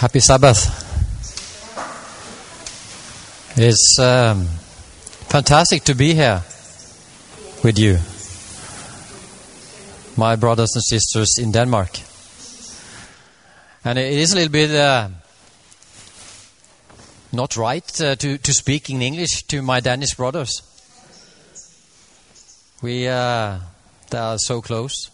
[0.00, 0.64] Happy Sabbath.
[3.54, 4.46] It's um,
[5.28, 6.42] fantastic to be here
[7.62, 7.98] with you,
[10.16, 11.90] my brothers and sisters in Denmark.
[13.84, 15.10] And it is a little bit uh,
[17.30, 20.62] not right uh, to, to speak in English to my Danish brothers.
[22.80, 23.58] We uh,
[24.14, 25.10] are so close.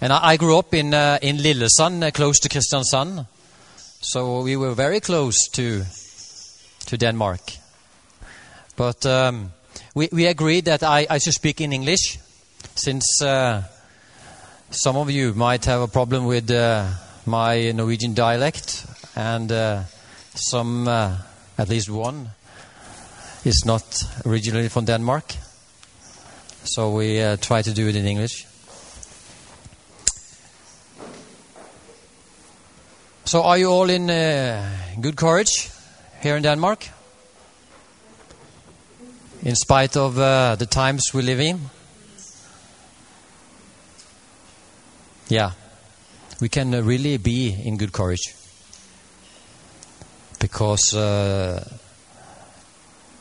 [0.00, 3.26] And I, I grew up in uh, in Lillesand, uh, close to Kristiansand.
[4.00, 5.84] So we were very close to
[6.86, 7.40] to Denmark.
[8.76, 9.52] But um,
[9.94, 12.18] we, we agreed that I, I should speak in English,
[12.74, 13.62] since uh,
[14.70, 16.86] some of you might have a problem with uh,
[17.26, 19.82] my Norwegian dialect, and uh,
[20.34, 21.18] some, uh,
[21.58, 22.30] at least one,
[23.44, 23.82] is not
[24.24, 25.34] originally from Denmark.
[26.64, 28.47] So we uh, try to do it in English.
[33.28, 34.66] So, are you all in uh,
[35.02, 35.68] good courage
[36.22, 36.88] here in Denmark?
[39.42, 41.60] In spite of uh, the times we live in?
[45.28, 45.50] Yeah,
[46.40, 48.34] we can uh, really be in good courage.
[50.40, 51.68] Because uh,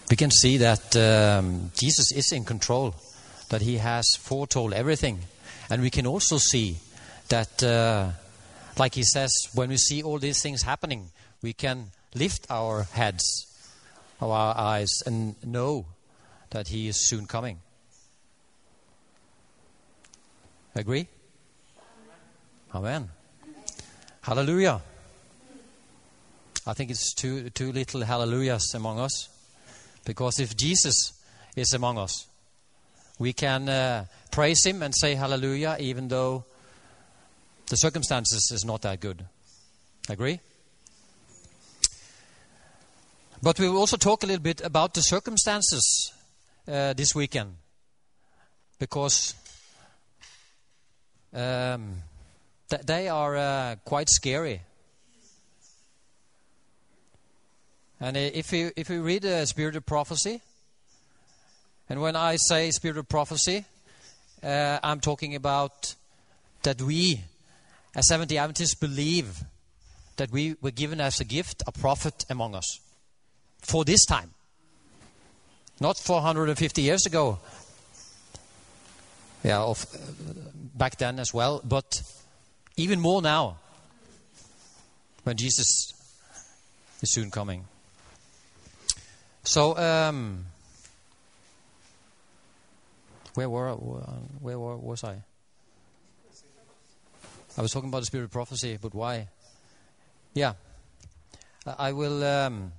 [0.10, 2.96] we can see that um, Jesus is in control,
[3.50, 5.20] that he has foretold everything.
[5.70, 6.78] And we can also see
[7.28, 8.12] that uh,
[8.80, 11.10] like he says, when we see all these things happening,
[11.42, 13.24] we can lift our heads,
[14.22, 15.86] our eyes, and know
[16.52, 17.60] that he is soon coming.
[20.76, 21.08] Agree?
[22.74, 23.10] Amen.
[24.22, 24.82] Hallelujah.
[26.66, 29.30] I think it's too, too little hallelujahs among us.
[30.06, 31.14] Because if Jesus
[31.56, 32.28] is among us,
[33.20, 36.46] we can uh, praise him and say hallelujah even though
[37.70, 39.26] the circumstances is not that good.
[40.10, 40.40] Agree?
[43.42, 46.12] But we will also talk a little bit about the circumstances
[46.68, 47.56] uh, this weekend.
[48.80, 49.36] Because
[51.34, 52.04] um,
[52.70, 54.62] th- they are uh, quite scary.
[58.00, 60.42] And if we, if we read the Spirit of Prophecy,
[61.90, 63.66] and when I say Spirit of Prophecy,
[64.44, 65.96] uh, I'm talking about
[66.64, 67.22] that we
[67.98, 69.44] as Seventh day Adventists believe
[70.18, 72.80] that we were given as a gift a prophet among us
[73.60, 74.30] for this time.
[75.80, 77.40] Not 450 years ago.
[79.44, 80.34] Yeah, of, uh,
[80.76, 82.02] back then as well, but
[82.76, 83.58] even more now
[85.24, 85.94] when Jesus
[87.02, 87.66] is soon coming.
[89.44, 90.46] So, um,
[93.34, 95.22] where were where was I?
[97.58, 99.30] I was talking about the spirit of prophecy, but why?
[100.34, 100.54] Yeah.
[101.66, 102.24] I will.
[102.24, 102.72] Um,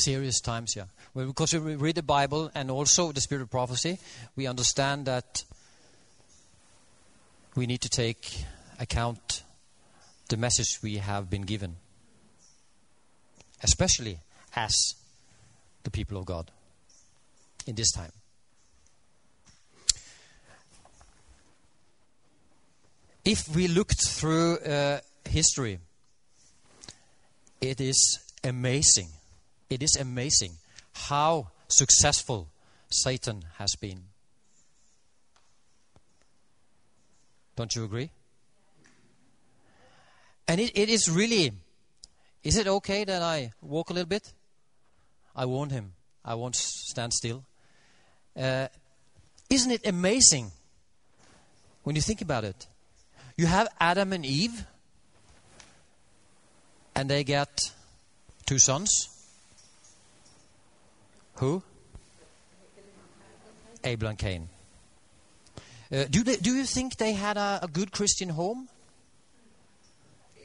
[0.00, 0.84] serious times, yeah.
[1.14, 3.98] Well, because we read the Bible and also the spirit of prophecy,
[4.36, 5.44] we understand that
[7.54, 8.44] we need to take
[8.78, 9.42] account
[10.28, 11.76] the message we have been given,
[13.62, 14.18] especially
[14.56, 14.94] as
[15.82, 16.50] the people of God
[17.66, 18.12] in this time.
[23.24, 25.78] If we looked through uh, history,
[27.60, 29.08] it is amazing.
[29.68, 30.52] It is amazing
[30.92, 32.48] how successful
[32.90, 34.00] Satan has been.
[37.56, 38.10] Don't you agree?
[40.48, 41.52] And it, it is really.
[42.42, 44.32] Is it okay that I walk a little bit?
[45.36, 45.92] I warned him.
[46.24, 47.44] I won't stand still.
[48.34, 48.68] Uh,
[49.50, 50.50] isn't it amazing
[51.82, 52.66] when you think about it?
[53.40, 54.66] You have Adam and Eve,
[56.94, 57.48] and they get
[58.44, 59.08] two sons.
[61.36, 61.62] Who?
[63.82, 64.50] Abel and Cain.
[65.90, 68.68] Uh, do, they, do you think they had a, a good Christian home?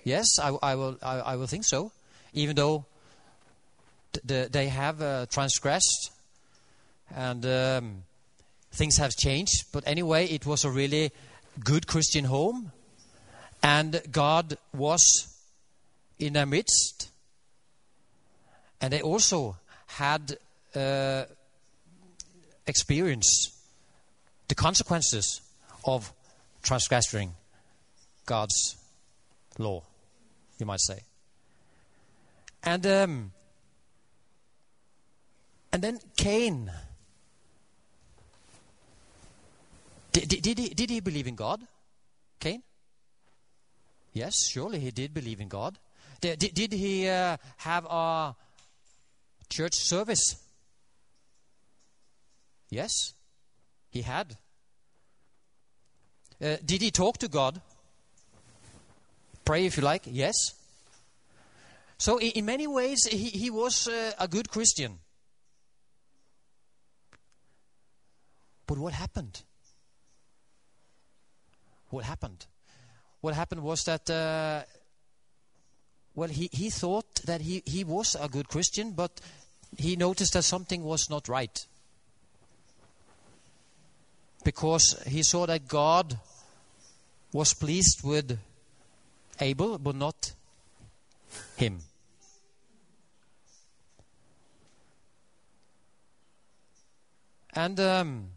[0.05, 0.97] Yes, I, I will.
[1.03, 1.91] I, I, will think so.
[2.31, 2.85] Even though
[4.23, 6.11] the, they have uh, transgressed
[7.13, 8.03] and um,
[8.71, 11.11] things have changed, but anyway, it was a really
[11.61, 12.71] good Christian home.
[13.65, 15.01] And God was
[16.19, 17.09] in their midst.
[18.79, 19.57] And they also
[19.87, 20.37] had
[20.75, 21.23] uh,
[22.67, 23.55] experienced
[24.47, 25.41] the consequences
[25.83, 26.13] of
[26.61, 27.33] transgressing
[28.27, 28.77] God's
[29.57, 29.81] law,
[30.59, 30.99] you might say.
[32.61, 33.31] And um,
[35.73, 36.71] and then Cain.
[40.11, 41.61] Did, did, did, he, did he believe in God?
[42.39, 42.61] Cain?
[44.15, 45.77] Yes, surely he did believe in God.
[46.21, 48.33] Did, did, he uh, have a
[49.49, 50.37] church service?
[52.69, 53.13] Yes,
[53.89, 54.37] he had.
[56.41, 57.59] Uh, did he talk to God?
[59.43, 60.03] Pray if you like.
[60.05, 60.33] Yes.
[61.97, 64.99] So, in, in many ways, he, he was uh, a good Christian.
[68.65, 69.41] But what happened?
[71.89, 72.45] What happened?
[73.25, 74.61] What happened was that, uh,
[76.13, 79.19] well, he, he thought that he, he was a good Christian, but
[79.75, 81.65] he noticed that something was not right.
[84.43, 86.19] Because he saw that God
[87.33, 88.37] was pleased with
[89.39, 90.33] Abel, but not
[91.57, 91.79] him.
[97.55, 98.27] And um,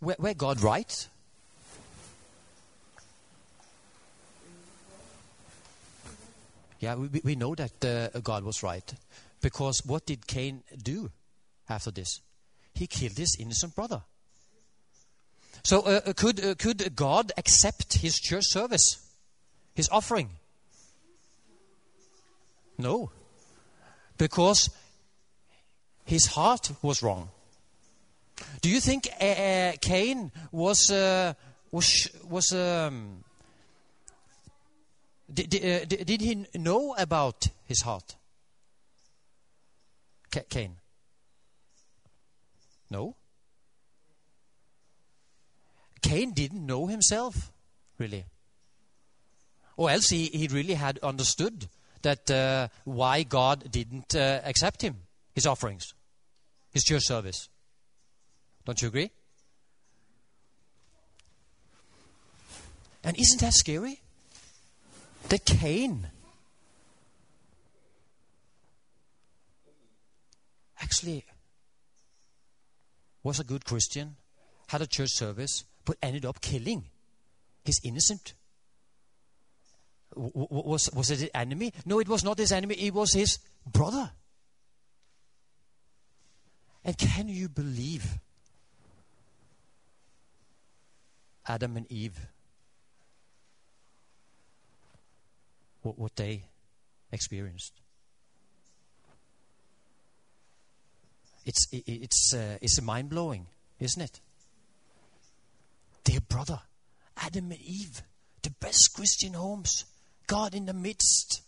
[0.00, 1.08] where, where God right?
[6.84, 8.92] Yeah, we, we know that uh, God was right.
[9.40, 11.10] Because what did Cain do
[11.66, 12.20] after this?
[12.74, 14.02] He killed his innocent brother.
[15.62, 18.98] So, uh, uh could, uh, could God accept his church service,
[19.74, 20.28] his offering?
[22.76, 23.10] No.
[24.18, 24.68] Because
[26.04, 27.30] his heart was wrong.
[28.60, 30.90] Do you think uh, uh Cain was
[31.70, 33.24] was was um,
[35.34, 38.16] did, did, uh, did, he know about his heart?
[40.48, 40.76] Cain.
[42.90, 43.16] No.
[46.02, 47.52] Cain didn't know himself,
[47.98, 48.24] really.
[49.76, 51.68] Or else he, he really had understood
[52.02, 54.96] that uh, why God didn't uh, accept him,
[55.34, 55.94] his offerings,
[56.70, 57.48] his church service.
[58.64, 59.10] Don't you agree?
[63.02, 64.00] And isn't that scary?
[65.28, 66.06] That Cain
[70.80, 71.24] actually
[73.22, 74.16] was a good Christian,
[74.68, 76.84] had a church service, but ended up killing
[77.64, 78.34] his innocent.
[80.14, 81.72] was, was it an enemy?
[81.86, 84.10] No, it was not his enemy, it was his brother.
[86.84, 88.18] And can you believe
[91.46, 92.18] Adam and Eve?
[95.84, 96.44] What, what they
[97.12, 97.74] experienced?
[101.44, 103.46] It's, it, it's, uh, it's mind blowing,
[103.78, 104.20] isn't it?
[106.04, 106.60] Dear brother,
[107.18, 108.02] Adam and Eve,
[108.42, 109.84] the best Christian homes,
[110.26, 111.42] God in the midst.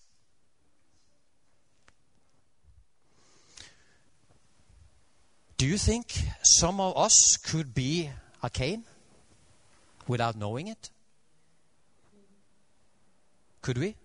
[5.57, 6.13] Do you think
[6.43, 8.11] some of us could be
[8.43, 8.85] a Cain
[10.07, 10.91] without knowing it?
[13.63, 13.97] Could we?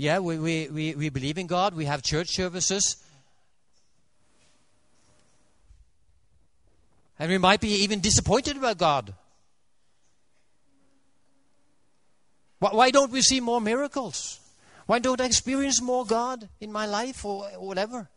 [0.00, 2.96] Yeah, we, we, we, we believe in God, we have church services.
[7.18, 9.12] And we might be even disappointed about God.
[12.60, 14.38] Why don't we see more miracles?
[14.86, 18.08] Why don't I experience more God in my life or whatever?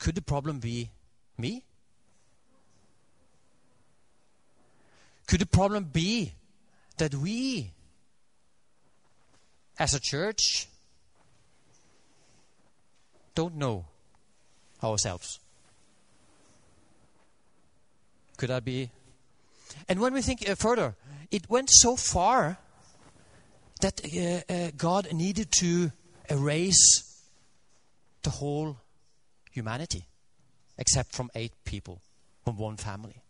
[0.00, 0.90] Could the problem be
[1.38, 1.62] me?
[5.28, 6.32] Could the problem be
[6.98, 7.70] that we
[9.78, 10.68] as a church
[13.34, 13.84] don't know
[14.82, 15.40] ourselves.
[18.36, 18.90] Could that be?
[19.88, 20.94] And when we think uh, further,
[21.30, 22.58] it went so far
[23.80, 25.92] that uh, uh, God needed to
[26.28, 27.20] erase
[28.22, 28.76] the whole
[29.50, 30.06] humanity,
[30.78, 32.00] except from eight people
[32.44, 33.22] from one family.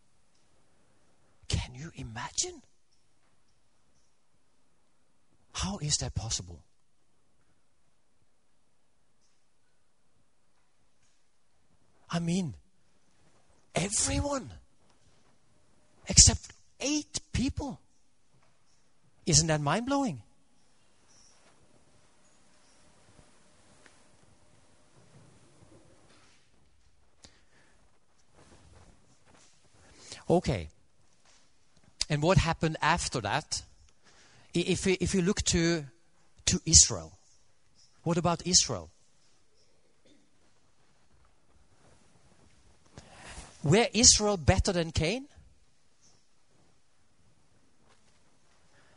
[1.48, 2.62] Can you imagine?
[5.52, 6.62] How is that possible?
[12.10, 12.54] I mean,
[13.74, 14.50] everyone
[16.08, 17.80] except eight people.
[19.24, 20.22] Isn't that mind blowing?
[30.28, 30.68] Okay.
[32.08, 33.62] And what happened after that?
[34.54, 35.84] If we, if we look to,
[36.46, 37.12] to Israel,
[38.02, 38.90] what about Israel?
[43.62, 45.26] Were Israel better than Cain?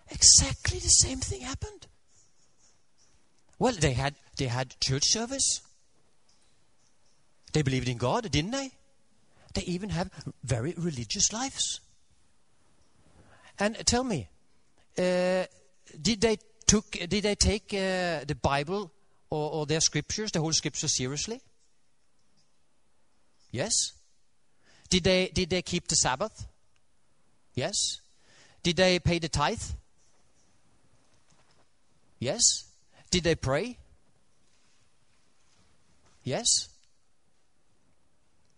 [0.09, 1.87] Exactly the same thing happened.
[3.59, 5.61] Well, they had they had church service.
[7.53, 8.71] They believed in God, didn't they?
[9.53, 10.09] They even have
[10.43, 11.79] very religious lives.
[13.57, 14.27] And tell me,
[14.95, 18.91] did they took did they take uh, the Bible
[19.29, 21.41] or, or their scriptures, the whole scripture, seriously?
[23.51, 23.73] Yes.
[24.89, 26.47] Did they did they keep the Sabbath?
[27.53, 27.75] Yes.
[28.63, 29.61] Did they pay the tithe?
[32.19, 32.65] Yes.
[33.11, 33.77] Did they pray?
[36.23, 36.47] Yes.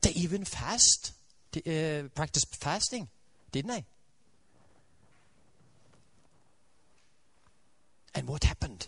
[0.02, 1.12] They even fast,
[1.58, 3.10] uh, practice fasting,
[3.52, 3.86] didn't they?
[8.18, 8.88] And what happened?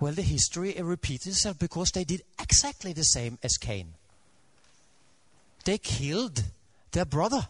[0.00, 3.92] Well, the history repeats itself because they did exactly the same as Cain.
[5.66, 6.44] They killed
[6.92, 7.48] their brother,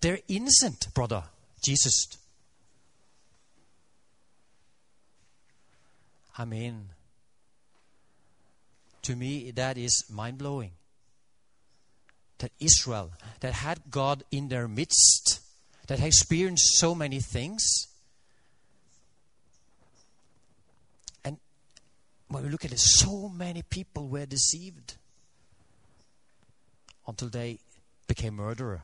[0.00, 1.24] their innocent brother,
[1.62, 2.16] Jesus.
[6.38, 6.88] I mean,
[9.02, 10.70] to me, that is mind blowing.
[12.38, 15.40] That Israel, that had God in their midst,
[15.86, 17.86] that had experienced so many things,
[21.24, 21.38] and
[22.28, 24.96] when we look at it, so many people were deceived
[27.06, 27.58] until they
[28.06, 28.82] became murderer.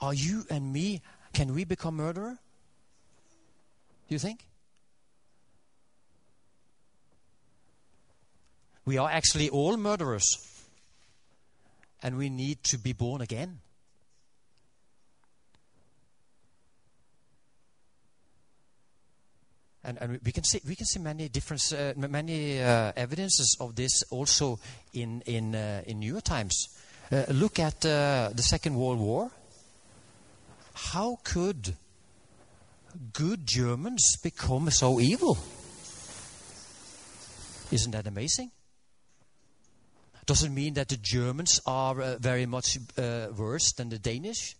[0.00, 1.02] Are you and me,
[1.32, 2.38] can we become murderer?
[4.08, 4.46] Do you think?
[8.84, 10.24] We are actually all murderers.
[12.02, 13.60] And we need to be born again.
[19.84, 23.74] And, and we can see we can see many different uh, many uh, evidences of
[23.74, 24.60] this also
[24.92, 26.68] in in uh, in newer times.
[27.10, 29.30] Uh, look at uh, the Second World War.
[30.74, 31.74] How could
[33.12, 35.36] good Germans become so evil?
[37.70, 38.50] Isn't that amazing?
[40.24, 44.54] doesn't mean that the Germans are uh, very much worse than the Danish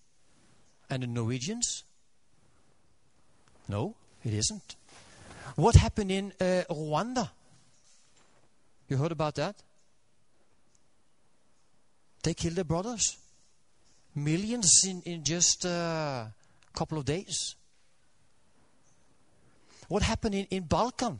[0.90, 1.84] and the Norwegians.
[3.68, 4.74] No, it isn't.
[5.56, 7.28] What happened in uh, Rwanda?
[8.88, 9.56] You heard about that?
[12.22, 13.16] They killed their brothers.
[14.14, 16.26] Millions in, in just a uh,
[16.74, 17.56] couple of days.
[19.88, 21.18] What happened in, in Balkan?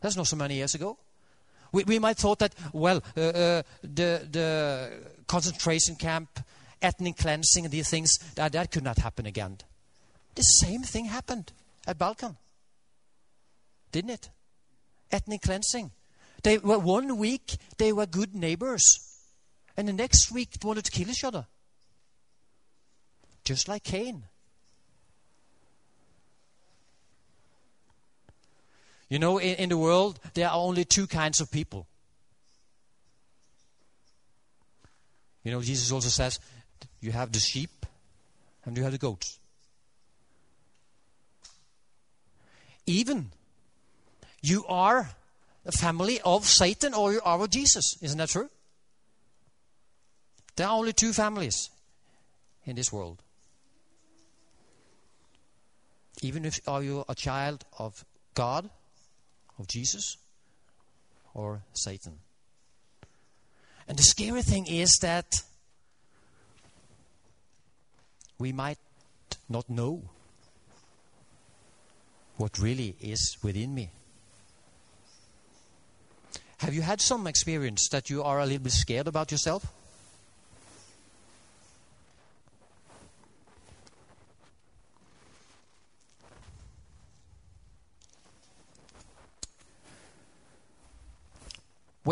[0.00, 0.98] That's not so many years ago.
[1.72, 4.90] We, we might thought that, well, uh, uh, the, the
[5.26, 6.40] concentration camp,
[6.80, 9.58] ethnic cleansing, and these things, that, that could not happen again.
[10.34, 11.52] The same thing happened
[11.86, 12.36] at Balkan.
[13.92, 14.30] Didn't it?
[15.10, 15.90] Ethnic cleansing.
[16.42, 18.84] They were one week they were good neighbors,
[19.76, 21.46] and the next week they wanted to kill each other.
[23.44, 24.24] Just like Cain.
[29.08, 31.86] You know, in, in the world, there are only two kinds of people.
[35.42, 36.38] You know, Jesus also says
[37.00, 37.86] you have the sheep
[38.64, 39.38] and you have the goats.
[42.84, 43.30] Even
[44.42, 45.10] you are
[45.66, 47.96] a family of Satan or you are of Jesus.
[48.00, 48.48] Isn't that true?
[50.56, 51.70] There are only two families
[52.64, 53.22] in this world.
[56.22, 58.04] Even if are you a child of
[58.34, 58.68] God
[59.58, 60.16] of Jesus
[61.34, 62.18] or Satan.
[63.86, 65.42] And the scary thing is that
[68.38, 68.78] we might
[69.48, 70.02] not know
[72.36, 73.90] what really is within me.
[76.58, 79.72] Have you had some experience that you are a little bit scared about yourself?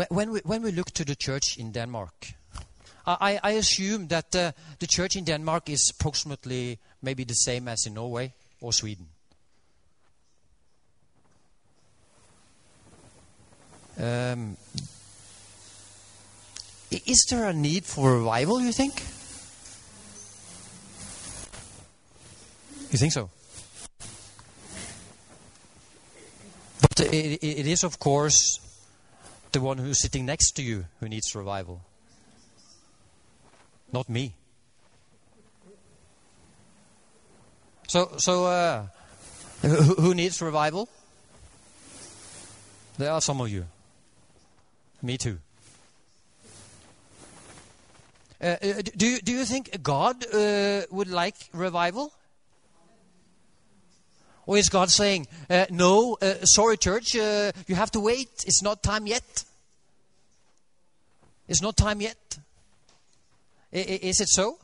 [0.09, 2.33] When we, when we look to the church in Denmark,
[3.07, 7.85] I, I assume that uh, the church in Denmark is approximately maybe the same as
[7.87, 9.07] in Norway or Sweden.
[14.07, 14.55] Um,
[16.91, 18.93] is there a need for revival, you think?
[22.91, 23.29] You think so?
[26.79, 28.59] But it, it is, of course,
[29.51, 31.81] the one who's sitting next to you who needs revival.
[33.91, 34.33] Not me.
[37.87, 38.85] So, so uh,
[39.61, 40.87] who, who needs revival?
[42.97, 43.65] There are some of you.
[45.01, 45.39] Me too.
[48.41, 52.13] Uh, uh do, you, do you think God uh, would like revival?
[54.45, 58.63] Or is God saying, uh, no, uh, sorry, church, uh, you have to wait, it's
[58.63, 59.43] not time yet?
[61.49, 62.37] It's not time yet.
[63.73, 64.57] I- i- is it so?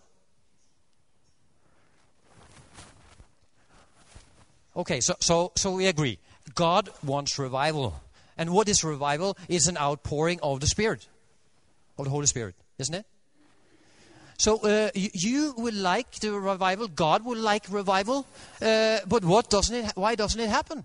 [4.76, 6.18] Okay, so, so, so we agree.
[6.56, 8.02] God wants revival.
[8.38, 9.38] And what is revival?
[9.48, 11.08] Is an outpouring of the Spirit,
[11.98, 13.06] of the Holy Spirit, isn't it?
[14.38, 16.88] So uh, you, you will like the revival.
[16.88, 18.26] God will like revival.
[18.62, 19.92] Uh, but what doesn't it?
[19.96, 20.84] Why doesn't it happen?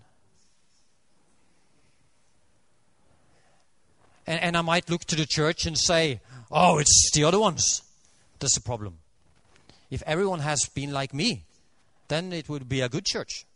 [4.27, 7.83] And, and I might look to the church and say, "Oh, it's the other ones."
[8.39, 8.99] That's the problem.
[9.91, 11.45] If everyone has been like me,
[12.09, 13.47] then it would be a good church.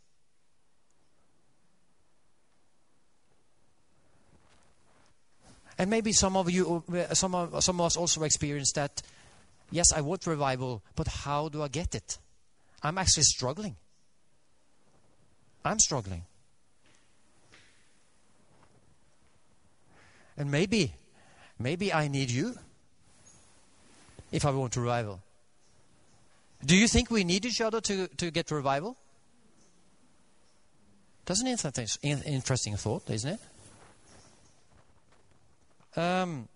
[5.79, 9.03] And maybe some of you, uh, some of, some of us also experienced that.
[9.71, 12.19] Yes, I want revival, but how do I get it?
[12.83, 13.77] I'm actually struggling.
[15.65, 16.25] I'm struggling.
[20.37, 20.95] And maybe,
[21.59, 22.55] maybe I need you
[24.31, 25.23] if I want revival.
[26.65, 28.97] Do you think we need each other to, to get revival?
[31.25, 33.41] That's an interesting, interesting thought, isn't it?
[35.95, 36.49] Um,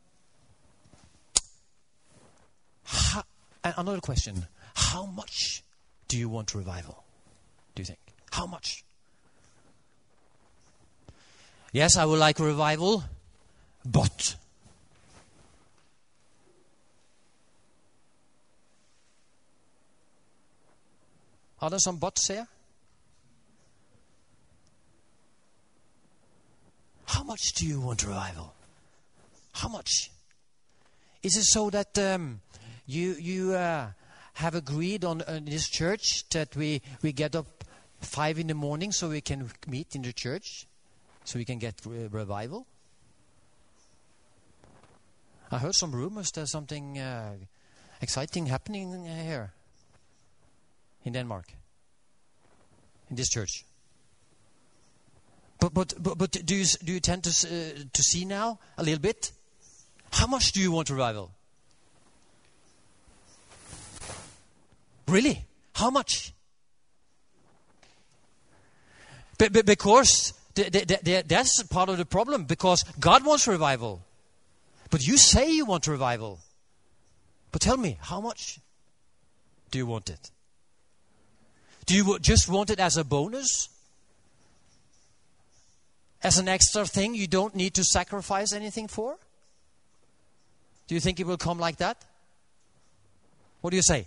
[3.64, 4.46] another question.
[4.74, 5.62] How much
[6.08, 7.04] do you want revival?
[7.74, 7.98] Do you think?
[8.30, 8.84] How much?
[11.72, 13.04] Yes, I would like revival,
[13.84, 14.36] but.
[21.60, 22.46] Are there some buts here?
[27.06, 28.55] How much do you want revival?
[29.56, 30.10] How much?
[31.22, 32.40] Is it so that um,
[32.84, 33.88] you you uh,
[34.34, 37.64] have agreed on uh, this church that we we get up
[38.00, 40.66] five in the morning so we can meet in the church,
[41.24, 42.66] so we can get re- revival?
[45.50, 47.36] I heard some rumors there's something uh,
[48.02, 49.52] exciting happening here
[51.02, 51.46] in Denmark,
[53.08, 53.64] in this church.
[55.58, 58.82] But but but, but do you do you tend to uh, to see now a
[58.82, 59.32] little bit?
[60.12, 61.30] How much do you want revival?
[65.08, 65.44] Really?
[65.74, 66.32] How much?
[69.38, 72.44] But, but because that's part of the problem.
[72.44, 74.02] Because God wants revival,
[74.90, 76.40] but you say you want revival.
[77.52, 78.58] But tell me, how much
[79.70, 80.30] do you want it?
[81.84, 83.68] Do you just want it as a bonus?
[86.22, 89.16] As an extra thing you don't need to sacrifice anything for?
[90.86, 92.04] Do you think it will come like that?
[93.60, 94.06] What do you say?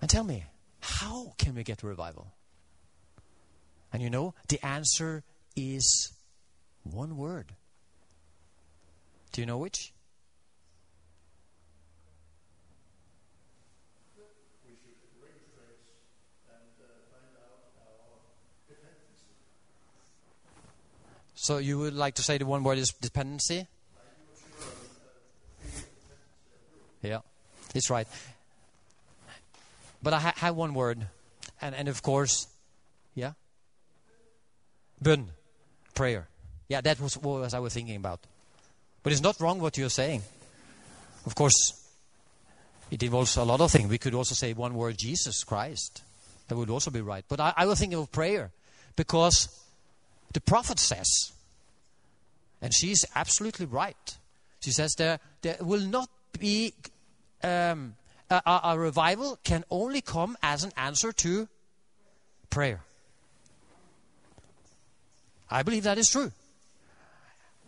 [0.00, 0.44] And tell me,
[0.80, 2.32] how can we get revival?
[3.92, 5.24] And you know, the answer
[5.56, 6.12] is
[6.84, 7.52] one word.
[9.32, 9.92] Do you know which?
[21.50, 23.66] So you would like to say the one word is dependency?
[27.02, 27.22] Yeah,
[27.74, 28.06] it's right.
[30.00, 31.08] But I ha- have one word,
[31.60, 32.46] and, and of course,
[33.16, 33.32] yeah?
[35.02, 35.24] Bön,
[35.92, 36.28] prayer.
[36.68, 38.20] Yeah, that was what I was thinking about.
[39.02, 40.22] But it's not wrong what you're saying.
[41.26, 41.84] Of course,
[42.92, 43.90] it involves a lot of things.
[43.90, 46.04] We could also say one word, Jesus Christ.
[46.46, 47.24] That would also be right.
[47.28, 48.52] But I, I was thinking of prayer
[48.94, 49.48] because
[50.32, 51.32] the prophet says,
[52.62, 54.18] and she's absolutely right.
[54.60, 56.74] She says there, there will not be
[57.42, 57.94] um,
[58.28, 61.48] a, a, revival can only come as an answer to
[62.50, 62.82] prayer.
[65.50, 66.32] I believe that is true.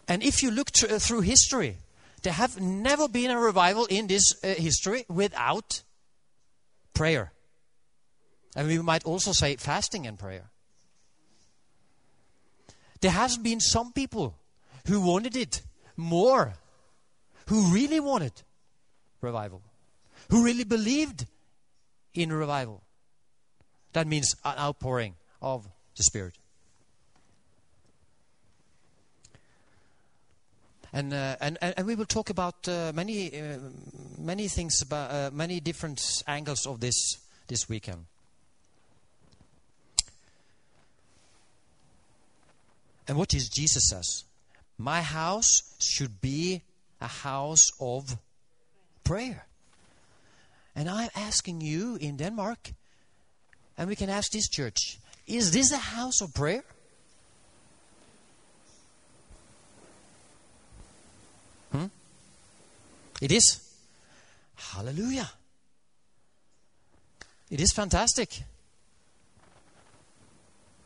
[0.07, 1.79] And if you look to, uh, through history,
[2.23, 5.83] there have never been a revival in this uh, history without
[6.95, 7.33] prayer.
[8.55, 10.51] And we might also say fasting and prayer.
[13.01, 14.37] There has been some people
[14.87, 15.63] who wanted it
[15.97, 16.55] more,
[17.47, 18.33] who really wanted
[19.21, 19.63] revival,
[20.31, 21.27] who really believed
[22.15, 22.83] in revival.
[23.93, 26.39] That means an outpouring of the Spirit.
[30.95, 33.57] And, uh, and, and we will talk about uh, many, uh,
[34.19, 37.17] many things, about uh, many different angles of this
[37.49, 38.05] this weekend.
[43.09, 44.25] And what is Jesus says?
[44.83, 46.61] My house should be
[47.01, 48.19] a house of
[49.05, 49.47] prayer.
[50.75, 52.73] And I'm asking you in Denmark,
[53.79, 56.65] and we can ask this church, is this a house of prayer?
[61.71, 61.87] Hmm?
[63.21, 63.61] It is.
[64.57, 65.31] Hallelujah.
[67.51, 68.43] It is fantastic.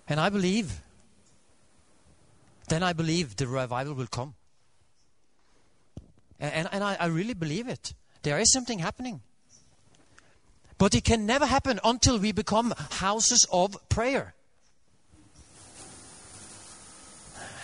[0.07, 0.83] And I believe
[2.69, 4.35] then I believe the revival will come.
[6.39, 7.95] And, and I, I really believe it.
[8.23, 9.21] There is something happening.
[10.79, 14.35] But it can never happen until we become houses of prayer.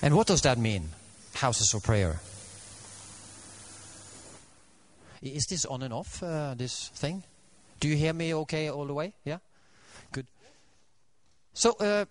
[0.00, 0.88] And what does that mean?
[1.34, 2.20] Houses of prayer.
[5.20, 7.22] Is this on and off, uh, this thing?
[7.78, 9.12] Do you hear me okay all the way?
[9.24, 9.38] Yeah?
[10.10, 10.26] Good.
[11.54, 12.06] So, uh,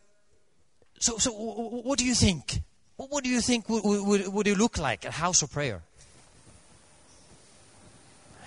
[0.99, 2.61] so, so what do you think?
[3.09, 5.81] What do you think would, would, would it look like, a house of prayer?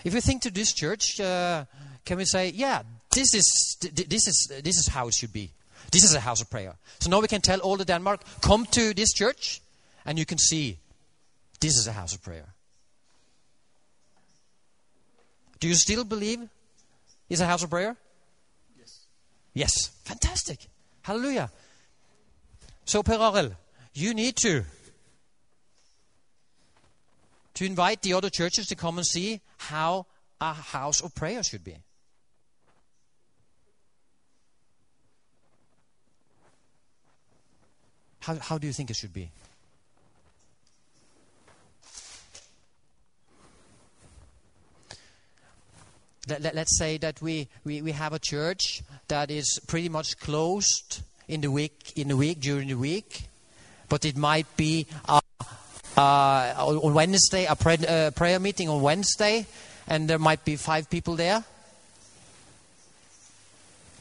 [0.04, 1.64] If you think to this church, uh,
[2.04, 5.50] can we say, yeah, this is, this, is, this is how it should be.
[5.90, 6.74] This is a house of prayer.
[7.00, 9.60] So now we can tell all the Denmark, come to this church,
[10.04, 10.78] and you can see
[11.60, 12.46] this is a house of prayer.
[15.60, 16.46] Do you still believe
[17.30, 17.96] it's a house of prayer?
[18.78, 18.98] Yes.
[19.54, 19.88] Yes.
[20.04, 20.58] Fantastic.
[21.02, 21.50] Hallelujah.
[22.84, 23.16] So, Per
[23.94, 24.64] you need to
[27.54, 30.06] to invite the other churches to come and see how
[30.40, 31.76] a house of prayer should be.
[38.20, 39.30] How, how do you think it should be?
[46.26, 51.02] Let, us say that we, we, we have a church that is pretty much closed
[51.28, 53.28] in the week in the week during the week,
[53.88, 55.20] but it might be uh,
[55.96, 59.46] uh, on Wednesday a pray, uh, prayer meeting on Wednesday,
[59.86, 61.44] and there might be five people there,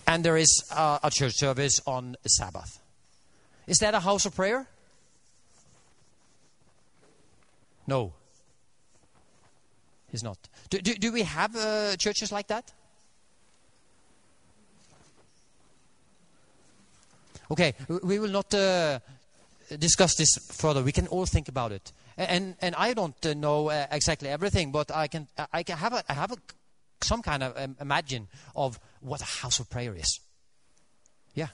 [0.08, 2.80] and there is a church service on Sabbath.
[3.68, 4.68] Is that a house of prayer?
[7.88, 8.14] No.
[10.12, 10.38] It's not.
[10.70, 12.72] Do, do, do we have uh, churches like that?
[17.52, 19.00] Okay, we will not uh,
[19.78, 20.84] discuss this further.
[20.84, 21.92] We can all think about it.
[22.18, 25.94] And, and I don't uh, know uh, exactly everything, but I can, I can have,
[25.94, 26.38] a, have a,
[27.02, 30.20] some kind of um, imagine of what a house of prayer is.
[31.34, 31.48] Yeah.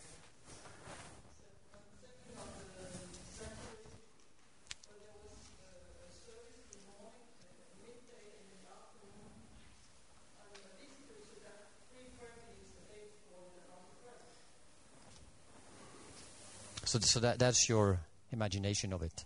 [16.86, 18.00] So, so that, that's your
[18.32, 19.26] imagination of it.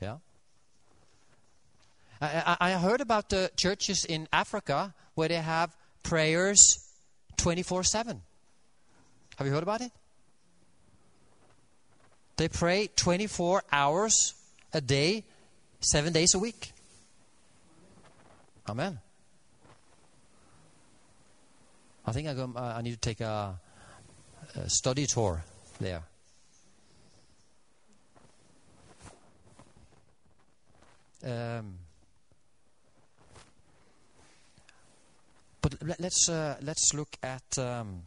[0.00, 0.16] Yeah?
[2.20, 6.90] I, I, I heard about the churches in Africa where they have prayers
[7.36, 8.20] 24 7.
[9.36, 9.90] Have you heard about it?
[12.36, 14.34] They pray 24 hours
[14.72, 15.24] a day,
[15.80, 16.72] seven days a week.
[18.68, 18.98] Amen.
[22.06, 23.58] I think I, go, uh, I need to take a,
[24.54, 25.44] a study tour
[25.78, 26.02] there.
[31.24, 31.74] Um,
[35.60, 37.58] but let, us uh, let's look at.
[37.58, 38.02] Um,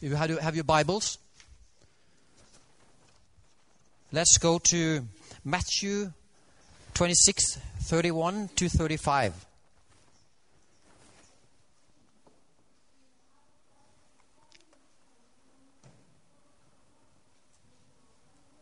[0.00, 1.18] you have, have your Bibles.
[4.12, 5.04] Let's go to
[5.44, 6.12] Matthew
[6.94, 9.46] 26, 31 to 35.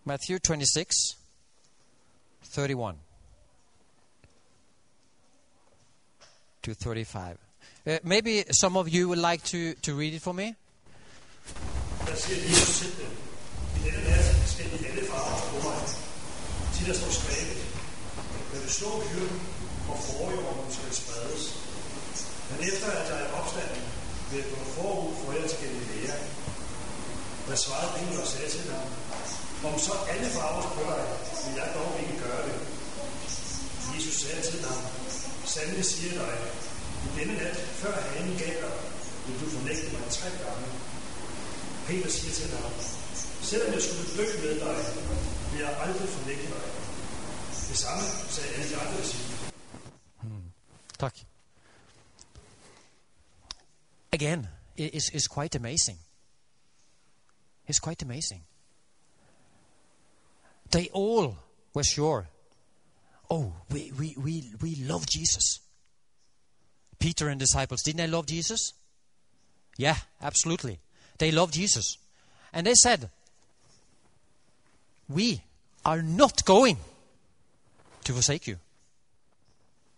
[0.07, 1.17] Matthew 26,
[2.55, 2.95] 31
[6.63, 7.37] to 35.
[7.87, 10.55] Uh, maybe some of you would like to, to read it for me.
[12.07, 13.11] Der siger Jesus til dem,
[13.77, 15.05] i denne nat skal I alle
[15.51, 15.81] på mig,
[16.75, 17.61] til der står skrevet.
[18.69, 19.41] Slå hyrden,
[19.91, 21.43] og forjorden skal spredes.
[22.51, 23.83] Men efter at jeg er opstanden,
[24.31, 25.65] vil jeg gå forud for jer til
[27.57, 28.89] svarede og sagde til ham,
[29.65, 30.29] om så alle
[31.45, 32.59] vil jeg dog ikke gøre det.
[33.95, 34.83] Jesus sagde til ham,
[35.45, 36.35] sandelig siger dig,
[37.07, 38.75] i denne nat, før hanen gav dig,
[39.27, 40.67] vil du fornægte mig tre gange.
[41.87, 42.73] Peter siger til ham,
[43.43, 44.77] selvom jeg skulle dø med dig,
[45.51, 46.65] vil jeg aldrig fornægte dig.
[47.69, 48.05] Det samme
[48.35, 49.37] sagde alle de andre disciple.
[50.23, 50.53] Hmm.
[50.99, 51.15] Tak.
[54.13, 54.47] Again,
[54.79, 55.99] it's, it's quite amazing.
[57.69, 58.43] It's quite amazing.
[60.75, 61.37] They all
[61.73, 62.27] were sure.
[63.31, 65.61] Oh, we, we, we, we love Jesus.
[66.99, 68.73] Peter and disciples, didn't they love Jesus?
[69.79, 70.81] Yeah, absolutely.
[71.19, 71.97] They loved Jesus.
[72.53, 73.09] And they said,
[75.09, 75.45] We
[75.85, 76.79] are not going
[78.03, 78.57] to forsake you.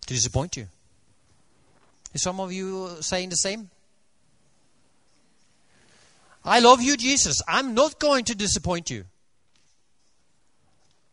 [0.02, 0.66] to disappoint you.
[2.12, 3.70] Is some of you saying the same?
[6.44, 7.40] I love you, Jesus.
[7.48, 9.06] I'm not going to disappoint you.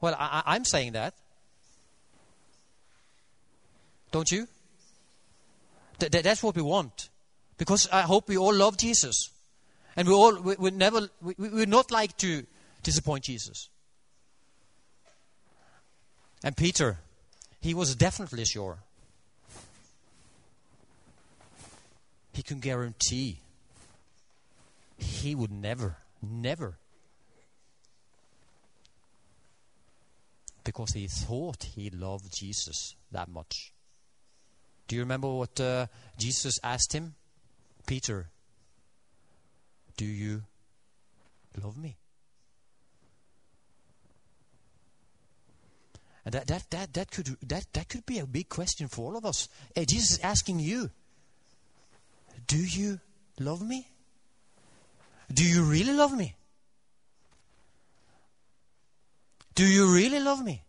[0.04, 1.14] Well, I, am saying that.
[4.12, 4.50] Don't you?
[5.98, 7.08] Th- that's what we want.
[7.58, 9.30] Because I hope we all love Jesus.
[9.96, 12.46] And we all, we, we never, we, we would not like to
[12.84, 13.70] disappoint Jesus.
[16.44, 16.98] And Peter,
[17.62, 18.80] he was definitely sure.
[22.34, 23.38] He can guarantee
[24.98, 26.76] he would never, never.
[30.64, 33.74] Because he thought he loved Jesus that much.
[34.88, 37.16] Do you remember what uh, Jesus asked him?
[37.86, 38.30] Peter,
[39.98, 40.44] do you
[41.62, 41.98] love me?
[46.26, 49.18] And that, that, that, that, could, that, that could be a big question for all
[49.18, 49.50] of us.
[49.76, 50.90] Hey, Jesus is asking you,
[52.48, 53.00] do you
[53.40, 53.88] love me?
[55.34, 56.36] Do you really love me?
[59.56, 60.64] Do you really love me?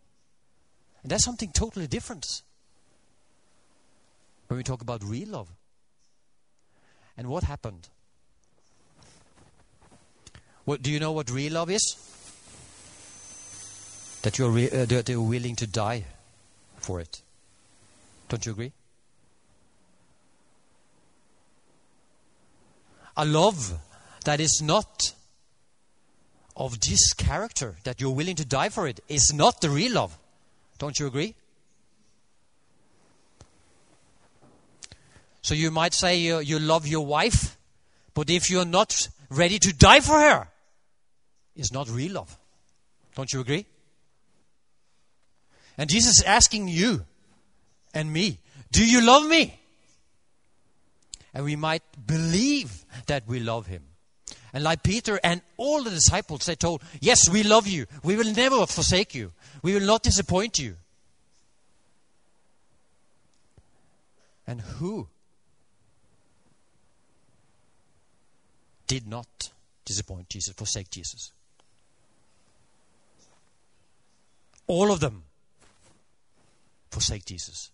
[1.01, 2.41] And that's something totally different
[4.47, 5.49] when we talk about real love.
[7.17, 7.89] And what happened?
[10.65, 11.95] What, do you know what real love is?
[14.23, 16.05] That you're, re- uh, that you're willing to die
[16.77, 17.21] for it.
[18.29, 18.71] Don't you agree?
[23.17, 23.79] A love
[24.25, 25.13] that is not
[26.55, 30.17] of this character, that you're willing to die for it, is not the real love.
[30.77, 31.35] Don't you agree?
[35.41, 37.57] So you might say you, you love your wife,
[38.13, 40.47] but if you're not ready to die for her,
[41.55, 42.37] it's not real love.
[43.15, 43.65] Don't you agree?
[45.77, 47.05] And Jesus is asking you
[47.93, 48.39] and me,
[48.71, 49.59] do you love me?
[51.33, 53.83] And we might believe that we love him.
[54.53, 57.85] And like Peter and all the disciples, they told, Yes, we love you.
[58.03, 59.33] We will never forsake you.
[59.61, 60.75] We will not disappoint you.
[64.47, 65.07] And who
[68.87, 69.51] did not
[69.83, 71.31] disappoint Jesus, forsake Jesus.
[74.67, 75.23] All of them
[76.89, 77.71] forsake Jesus.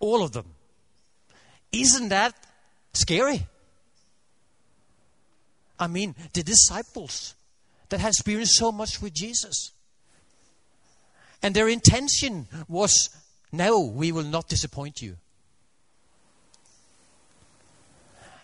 [0.00, 0.46] All of them.
[1.72, 2.34] Isn't that
[2.98, 3.46] scary?
[5.78, 7.34] I mean, the disciples
[7.88, 9.72] that had experienced so much with Jesus.
[11.42, 13.10] And their intention was
[13.52, 15.16] no, we will not disappoint you.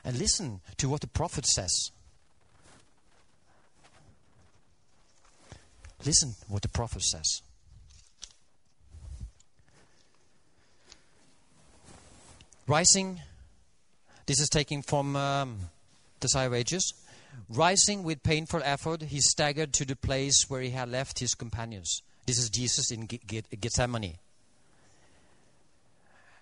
[0.04, 1.90] And listen to what the prophet says.
[6.04, 7.40] Listen what the prophet says.
[12.66, 13.20] Rising,
[14.26, 15.58] this is taken from um,
[16.20, 16.94] Desire Ages.
[17.48, 22.02] Rising with painful effort, he staggered to the place where he had left his companions.
[22.26, 24.14] This is Jesus in Gethsemane.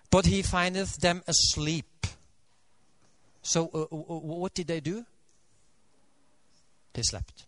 [0.09, 2.07] But he findeth them asleep.
[3.41, 5.05] So, uh, what did they do?
[6.93, 7.45] They slept.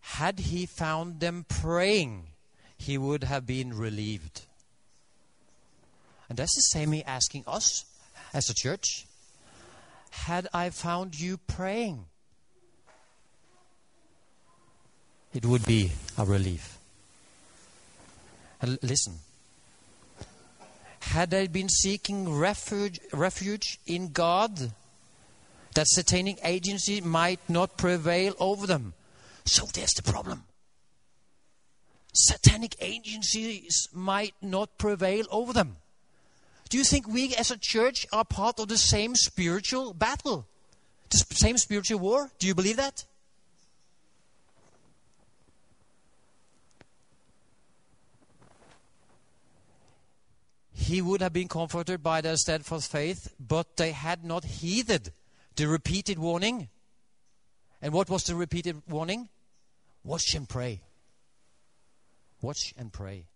[0.00, 2.28] Had he found them praying,
[2.76, 4.42] he would have been relieved.
[6.28, 7.84] And that's the same he asking us
[8.32, 9.06] as a church.
[10.10, 12.06] Had I found you praying,
[15.34, 16.78] it would be a relief.
[18.60, 19.18] And listen,
[21.00, 24.72] had I been seeking refuge, refuge in God,
[25.74, 28.94] that satanic agency might not prevail over them.
[29.44, 30.44] So there's the problem.
[32.12, 35.76] Satanic agencies might not prevail over them.
[36.68, 40.46] Do you think we as a church are part of the same spiritual battle?
[41.10, 42.30] The same spiritual war?
[42.38, 43.04] Do you believe that?
[50.88, 55.12] he would have been comforted by their steadfast faith, but they had not heeded
[55.54, 56.70] the repeated warning.
[57.82, 59.28] And what was the repeated warning?
[60.02, 60.80] Watch and pray.
[62.40, 63.26] Watch and pray.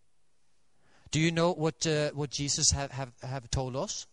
[1.13, 4.07] Do you know what, uh, what Jesus have, have, have told us?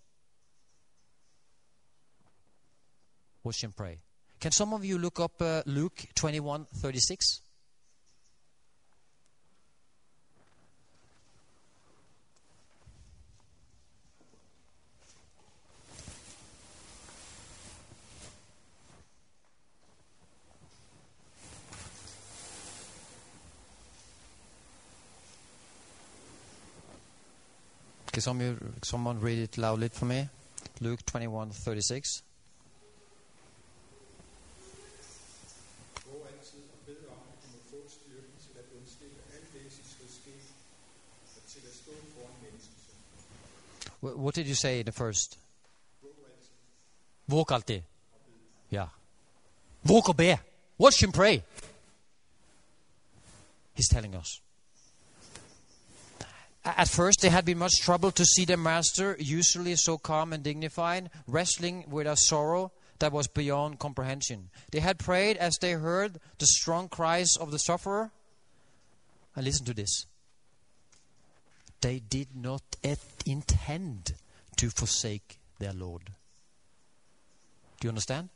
[3.42, 4.00] Watch and pray.
[4.42, 7.42] Can some of you look up uh, Luke 21 36?
[28.20, 30.28] Can some, someone read it loudly for me?
[30.82, 32.22] Luke 21 36.
[36.04, 39.72] Gå altid og bed om, at du må få styrken til at undskille alt det,
[39.72, 40.34] som skal ske,
[41.36, 42.96] og til at stå foran menneskesøn.
[44.04, 45.40] Wh- What did you say in the first?
[47.30, 47.82] Walk alltid.
[48.74, 48.88] Yeah.
[50.18, 50.38] Be.
[50.80, 51.42] Watch him pray.
[53.78, 54.42] He's telling us.
[56.66, 60.44] At first, they had been much troubled to see their master, usually so calm and
[60.44, 64.50] dignified, wrestling with a sorrow that was beyond comprehension.
[64.72, 68.12] They had prayed as they heard the strong cries of the sufferer.
[69.36, 70.06] And listen to this.
[71.82, 72.64] They did not
[73.26, 74.14] intend
[74.58, 76.12] to forsake their Lord.
[77.80, 78.30] Do you understand?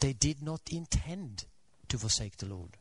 [0.00, 1.46] They did not intend
[1.88, 2.76] to forsake the Lord.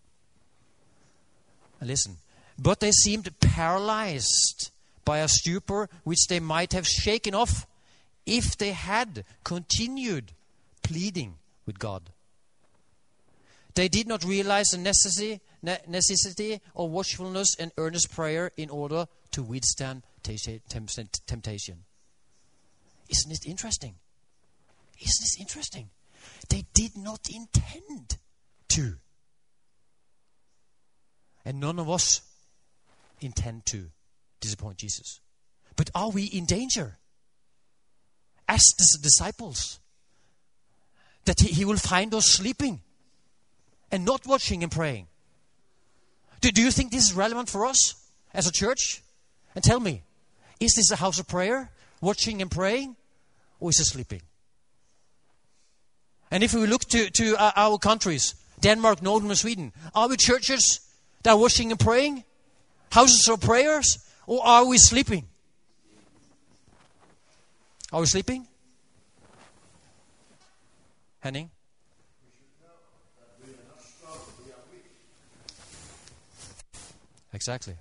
[1.80, 2.18] And listen,
[2.60, 4.72] but they seemed paralyzed
[5.12, 7.68] by a stupor which they might have shaken off
[8.26, 10.32] if they had continued
[10.84, 12.12] pleading with God.
[13.74, 19.06] They did not realize the necessity, ne- necessity of watchfulness and earnest prayer in order
[19.32, 21.84] to withstand tati- temp- temptation.
[23.10, 23.96] Isn't it interesting?
[24.98, 25.90] Isn't this interesting?
[26.48, 28.16] They did not intend
[28.70, 28.94] to.
[31.44, 32.22] And none of us
[33.20, 33.90] intend to
[34.42, 35.22] disappoint Jesus.
[35.76, 36.98] But are we in danger?
[38.48, 39.80] As the disciples,
[41.26, 42.82] that he, will find us sleeping
[43.92, 45.08] and not watching and praying.
[46.42, 47.96] Do, do you think this is relevant for us
[48.34, 49.02] as a church?
[49.56, 50.04] And tell me,
[50.60, 52.96] is this a house of prayer, watching and praying,
[53.60, 54.22] or is it sleeping?
[56.32, 60.18] And if we look to, to our- our countries, Denmark, Norway, and Sweden, are we
[60.18, 60.80] churches
[61.24, 62.24] that are watching and praying?
[62.92, 63.98] Houses of prayers?
[64.32, 65.28] Or are we sleeping?
[67.92, 68.48] Are we sleeping?
[71.20, 71.50] Henning?
[77.34, 77.76] Exactly.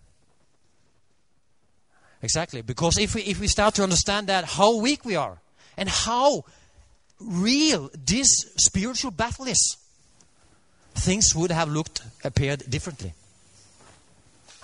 [2.21, 2.63] Exactly.
[2.63, 5.39] Because if we, if we start to understand that, how weak we are,
[5.77, 6.43] and how
[7.21, 9.77] real this spiritual battle is,
[10.97, 13.15] things would have looked, appeared differently.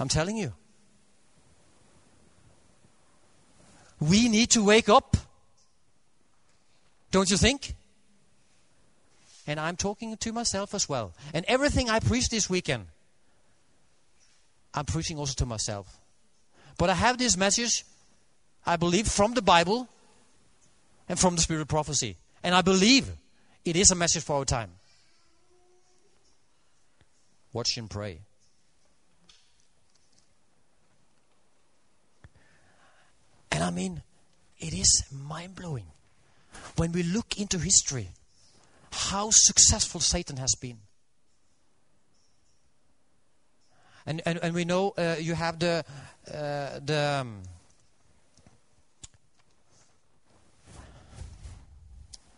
[0.01, 0.53] I'm telling you.
[4.00, 5.16] We need to wake up.
[7.11, 7.74] Don't you think?
[9.46, 11.12] And I'm talking to myself as well.
[11.32, 12.87] And everything I preach this weekend,
[14.74, 15.98] I'm preaching also to myself.
[16.78, 17.85] But I have this message,
[18.66, 19.88] I believe, from the Bible
[21.09, 22.16] and from the Spirit of prophecy.
[22.42, 23.11] And I believe
[23.64, 24.70] it is a message for our time.
[27.52, 28.25] Watch and pray.
[33.57, 34.03] And I mean,
[34.59, 35.87] it is mind blowing
[36.77, 38.11] when we look into history
[38.92, 40.77] how successful Satan has been.
[44.05, 45.87] And, and, and we know uh, you have the,
[46.29, 47.42] uh, the um,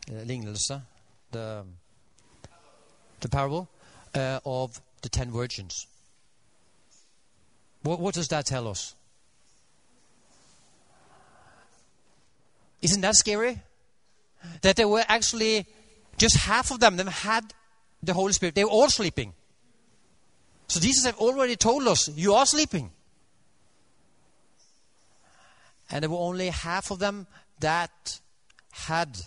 [0.08, 0.24] uh,
[1.32, 1.64] the,
[3.18, 3.68] the parable
[4.14, 5.88] uh, of the ten virgins.
[7.82, 8.94] What, what does that tell us?
[12.80, 13.60] Isn't that scary?
[14.62, 15.66] That there were actually
[16.16, 17.52] just half of them, them had
[18.02, 18.54] the Holy Spirit.
[18.54, 19.32] They were all sleeping.
[20.68, 22.90] So Jesus have already told us, you are sleeping.
[25.90, 27.26] And there were only half of them
[27.60, 28.20] that
[28.70, 29.18] had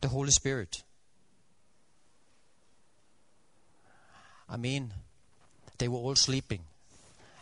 [0.00, 0.82] the Holy Spirit.
[4.48, 4.92] I mean,
[5.78, 6.60] they were all sleeping.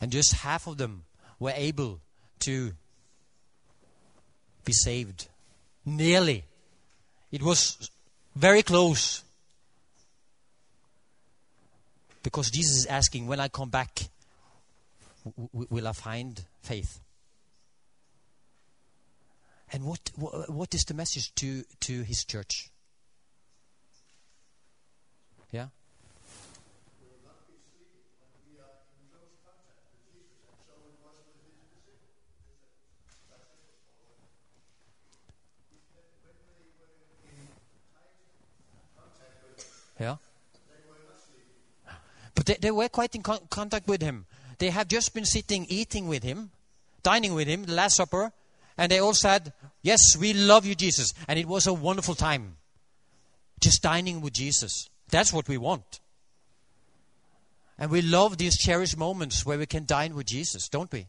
[0.00, 1.04] And just half of them
[1.38, 2.00] were able
[2.40, 2.72] to
[4.66, 5.28] be saved.
[5.86, 6.44] Nearly.
[7.32, 7.90] It was
[8.34, 9.22] very close.
[12.22, 14.00] Because Jesus is asking, when I come back,
[15.24, 17.00] w- will I find faith?
[19.72, 22.70] And what, what, what is the message to, to his church?
[25.52, 25.68] Yeah?
[39.98, 40.16] Yeah?
[42.34, 44.26] But they, they were quite in con- contact with him.
[44.58, 46.50] They have just been sitting, eating with him,
[47.02, 48.32] dining with him, the Last Supper,
[48.78, 51.12] and they all said, Yes, we love you, Jesus.
[51.28, 52.56] And it was a wonderful time.
[53.60, 54.88] Just dining with Jesus.
[55.10, 56.00] That's what we want.
[57.78, 61.06] And we love these cherished moments where we can dine with Jesus, don't we?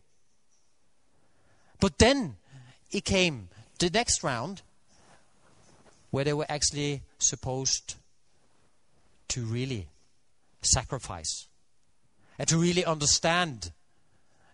[1.79, 2.35] But then,
[2.91, 4.61] it came the next round
[6.11, 7.95] where they were actually supposed
[9.30, 9.88] to really
[10.61, 11.47] sacrifice
[12.39, 13.71] and to really understand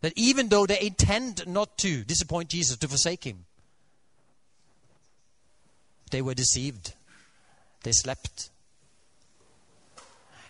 [0.02, 3.46] that even though they intend not to disappoint Jesus, to forsake him,
[6.12, 6.94] they were deceived.
[7.84, 8.50] They slept.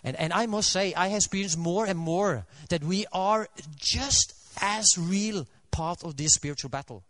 [0.02, 4.34] And, and I must say, I have experienced more and more that we are just
[4.60, 7.02] as real part of this spiritual battle.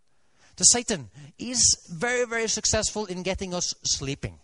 [0.57, 4.39] The Satan is very, very successful in getting us sleeping,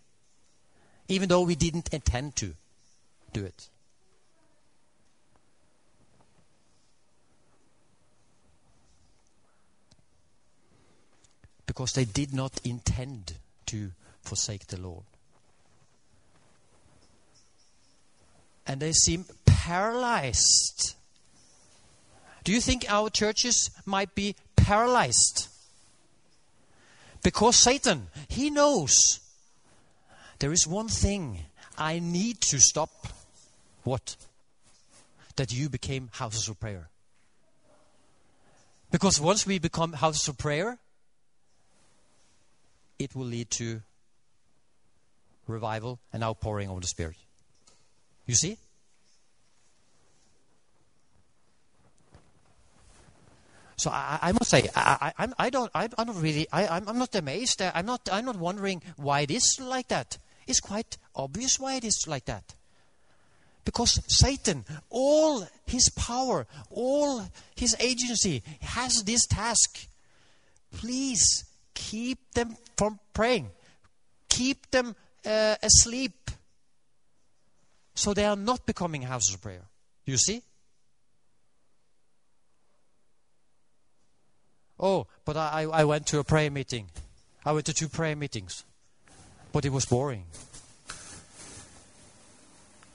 [1.08, 2.54] even though we didn't intend to
[3.32, 3.68] do it.
[11.66, 13.34] Because they did not intend
[13.66, 15.04] to forsake the Lord.
[18.66, 20.94] And they seem paralyzed.
[22.44, 25.48] Do you think our churches might be paralyzed?
[27.22, 29.20] Because Satan, he knows
[30.38, 31.40] there is one thing
[31.76, 32.90] I need to stop.
[33.84, 34.16] What?
[35.36, 36.88] That you became houses of prayer.
[38.90, 40.78] Because once we become houses of prayer,
[42.98, 43.82] it will lead to
[45.46, 47.16] revival and outpouring of the Spirit.
[48.26, 48.56] You see?
[53.76, 56.98] So I, I must say, I, I, I don't, I, am not really, I, I'm
[56.98, 57.62] not amazed.
[57.62, 60.18] I'm not, I'm not wondering why it is like that.
[60.46, 62.54] It's quite obvious why it is like that.
[63.64, 69.86] Because Satan, all his power, all his agency, has this task.
[70.72, 71.44] Please
[71.74, 73.50] keep them from praying.
[74.28, 74.96] Keep them
[75.26, 76.30] uh, asleep.
[77.94, 79.62] So they are not becoming houses of prayer.
[80.06, 80.42] You see?
[84.78, 86.86] Oh, but I, I went to a prayer meeting.
[87.44, 88.64] I went to two prayer meetings.
[89.52, 90.24] But it was boring.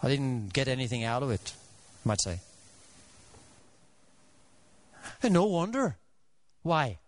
[0.03, 1.53] I didn't get anything out of it,
[2.03, 2.39] you might say.
[5.23, 5.97] And no wonder.
[6.63, 6.99] Why?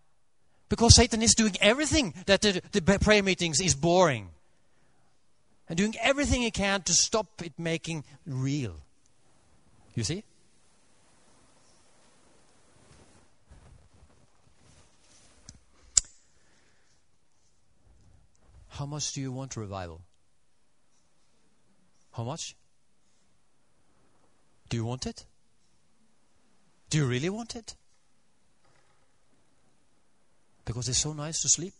[0.68, 4.30] Because Satan is doing everything that the, the prayer meetings is boring.
[5.68, 8.76] And doing everything he can to stop it making real.
[9.94, 10.24] You see?
[18.70, 20.00] How much do you want revival?
[22.12, 22.54] How much?
[24.68, 25.24] Do you want it?
[26.90, 27.74] Do you really want it?
[30.64, 31.74] Because it's so nice to sleep.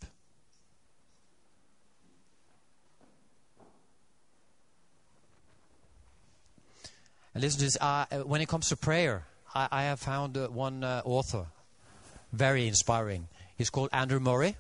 [7.35, 7.77] And listen to this.
[7.81, 9.25] Uh, when it comes to prayer,
[9.55, 11.47] I, I have found uh, one uh, author
[12.33, 13.29] very inspiring.
[13.57, 14.57] He's called Andrew Murray.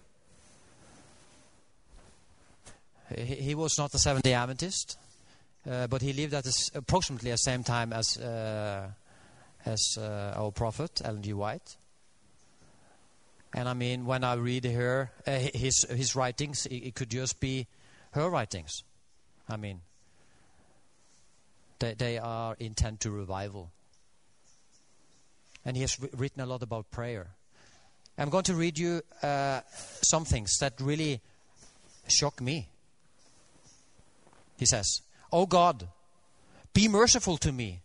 [3.16, 4.98] He, was not a Seventh Day Adventist,
[5.64, 8.88] but he lived at this, approximately the same time as uh,
[9.64, 11.32] as uh, our prophet Ellen G.
[11.32, 11.76] White.
[13.54, 17.40] And I mean, when I read her uh, his his writings, it, it, could just
[17.40, 17.66] be
[18.12, 18.82] her writings.
[19.48, 19.80] I mean,
[21.78, 23.70] they they are intent to revival.
[25.64, 27.28] And he has written a lot about prayer.
[28.16, 29.60] I'm going to read you uh,
[30.02, 31.20] some things that really
[32.08, 32.68] shock me.
[34.58, 35.02] He says,
[35.32, 35.88] Oh God,
[36.72, 37.80] be merciful to me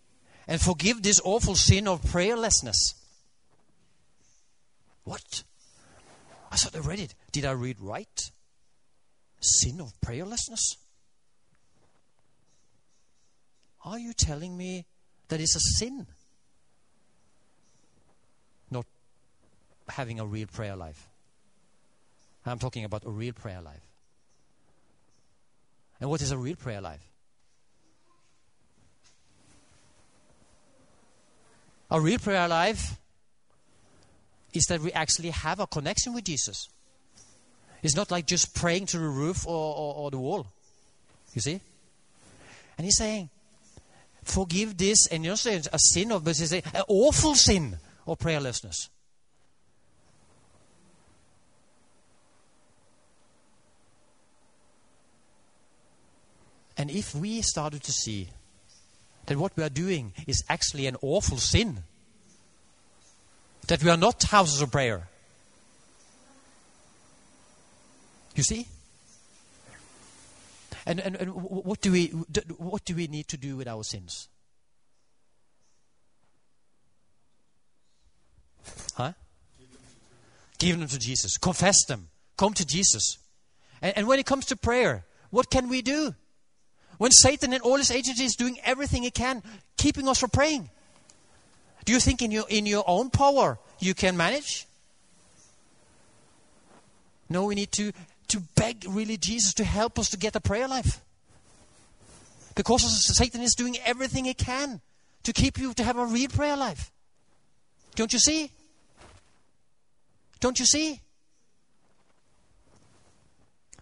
[0.48, 2.94] and forgive this awful sin of prayerlessness.
[5.04, 5.44] What?
[6.52, 7.16] I thought I read it.
[7.32, 8.32] Did I read right?
[9.40, 10.78] Sin of prayerlessness?
[13.86, 14.86] Are you telling me
[15.28, 16.08] that it's a sin?
[18.72, 18.86] Not
[19.90, 21.10] having a real prayer life.
[22.46, 23.86] I'm talking about a real prayer life.
[26.00, 27.13] And what is a real prayer life?
[31.94, 33.00] A real prayer life
[34.52, 36.68] is that we actually have a connection with Jesus.
[37.84, 40.48] It's not like just praying to the roof or, or, or the wall.
[41.34, 41.62] You see?
[42.78, 43.30] And he's saying,
[44.24, 47.78] forgive this, and you're saying a sin of, but saying, an awful sin
[48.08, 48.90] of prayerlessness.
[56.76, 58.30] And if we started to see
[59.26, 61.84] that what we are doing is actually an awful sin,
[63.68, 65.08] that we are not houses of prayer,
[68.36, 68.68] you see?
[70.86, 74.28] And, and, and what, do we, what do we need to do with our sins?
[78.96, 79.14] Huh?
[80.58, 81.38] Give them to Jesus.
[81.38, 82.10] Confess them.
[82.38, 83.18] Come to Jesus.
[83.82, 86.16] And, and when it comes to prayer, what can we do?
[86.98, 89.44] When Satan and all his agencies is doing everything he can,
[89.78, 90.70] keeping us from praying.
[91.86, 94.68] Do you think in your, in your own power you can manage?
[97.30, 97.92] No, we need to,
[98.30, 101.02] to beg really Jesus to help us to get a prayer life.
[102.56, 102.84] Because
[103.18, 104.82] Satan is doing everything he can
[105.24, 106.92] to keep you to have a real prayer life.
[107.96, 108.52] Don't you see?
[110.40, 111.00] Don't you see?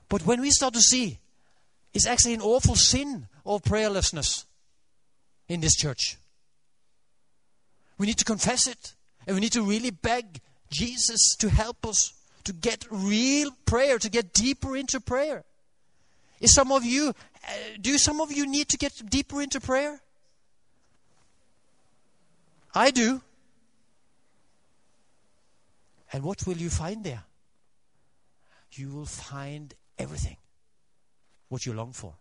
[0.07, 1.19] But when we start to see,
[1.93, 4.45] it's actually an awful sin of prayerlessness
[5.47, 6.17] in this church.
[7.97, 8.93] We need to confess it.
[9.27, 12.13] And we need to really beg Jesus to help us
[12.43, 15.43] to get real prayer, to get deeper into prayer.
[16.39, 20.01] Is some of you, uh, do some of you need to get deeper into prayer?
[22.73, 23.21] I do.
[26.11, 27.23] And what will you find there?
[28.71, 30.37] You will find everything
[31.51, 32.13] what you long for.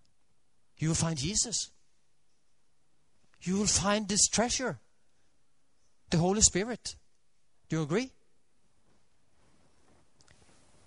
[0.79, 1.71] You will find Jesus.
[3.43, 4.81] You will find this treasure,
[6.11, 6.97] the Holy Spirit.
[7.69, 8.11] Do you agree?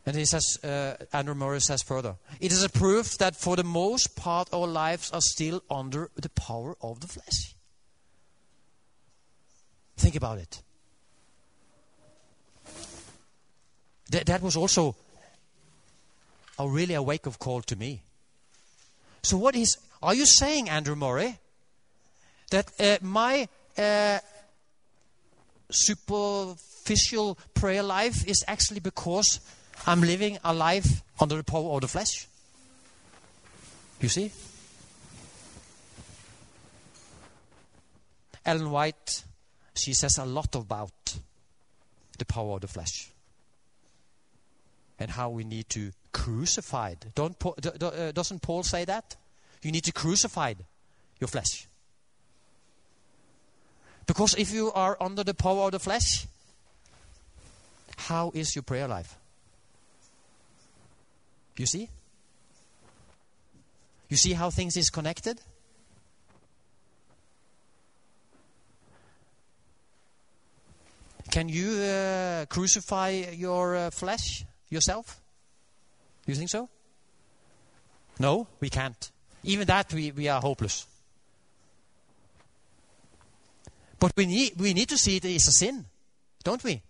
[0.05, 3.63] And he says, uh, Andrew Murray says further, it is a proof that for the
[3.63, 7.55] most part our lives are still under the power of the flesh.
[9.95, 10.61] Think about it.
[14.11, 14.97] That, that was also
[16.59, 18.03] a really a wake up call to me.
[19.23, 21.37] So, what is, are you saying, Andrew Murray,
[22.51, 23.47] that uh, my
[23.77, 24.19] uh,
[25.71, 29.39] superficial prayer life is actually because
[29.87, 32.27] I'm living a life under the power of the flesh?
[34.01, 34.31] You see?
[38.45, 39.23] Ellen White,
[39.73, 41.17] she says a lot about
[42.17, 43.12] the power of the flesh
[45.03, 47.05] and how we need to crucify it.
[47.13, 49.17] Don't, uh, doesn't Paul say that?
[49.61, 50.53] You need to crucify
[51.19, 51.67] your flesh.
[54.05, 56.25] Because if you are under the power of the flesh,
[57.97, 59.17] how is your prayer life?
[61.57, 61.89] You see?
[64.07, 65.41] You see how things is connected?
[71.29, 75.21] Can you uh, crucify your uh, flesh yourself?
[76.25, 76.69] Do You think so?
[78.19, 79.11] No, we can't.
[79.43, 80.85] Even that, we, we are hopeless.
[83.99, 85.85] But we need, we need to see it as a sin,
[86.43, 86.81] don't we?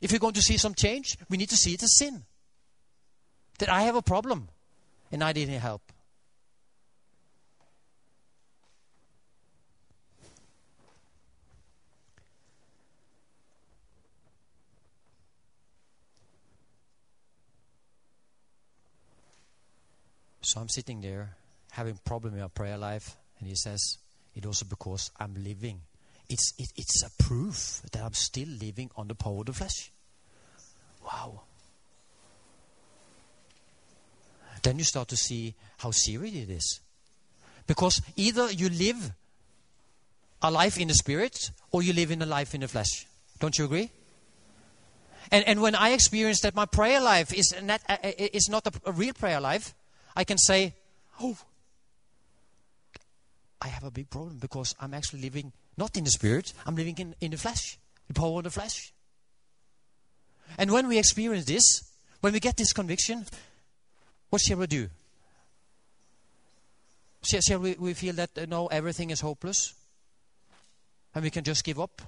[0.00, 2.24] If we're going to see some change, we need to see it as sin.
[3.58, 4.48] That I have a problem
[5.12, 5.82] and I need help.
[20.50, 21.36] So I'm sitting there
[21.70, 23.98] having problem in my prayer life, and he says,
[24.34, 25.80] "It also because I'm living.
[26.28, 29.92] It's it, it's a proof that I'm still living on the power of the flesh."
[31.04, 31.42] Wow.
[34.64, 36.80] Then you start to see how serious it is,
[37.68, 39.12] because either you live
[40.42, 43.06] a life in the spirit or you live in a life in the flesh.
[43.38, 43.92] Don't you agree?
[45.30, 48.66] And, and when I experience that my prayer life is not, uh, uh is not
[48.66, 49.74] a, a real prayer life,
[50.16, 50.74] I can say,
[51.20, 51.36] oh,
[53.62, 56.96] I have a big problem because I'm actually living not in the spirit, I'm living
[56.98, 58.92] in, in the flesh, the power of the flesh.
[60.58, 61.62] And when we experience this,
[62.20, 63.24] when we get this conviction,
[64.28, 64.88] what shall we do?
[67.22, 69.74] Shall, shall we, we feel that uh, no, everything is hopeless?
[71.14, 72.02] And we can just give up?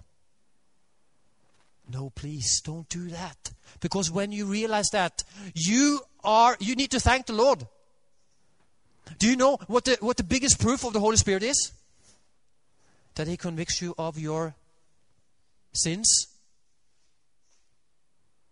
[1.91, 3.51] No, please don't do that.
[3.81, 5.25] Because when you realize that,
[5.55, 7.67] you are, you need to thank the Lord.
[9.19, 11.73] Do you know what the, what the biggest proof of the Holy Spirit is?
[13.15, 14.55] That He convicts you of your
[15.73, 16.27] sins,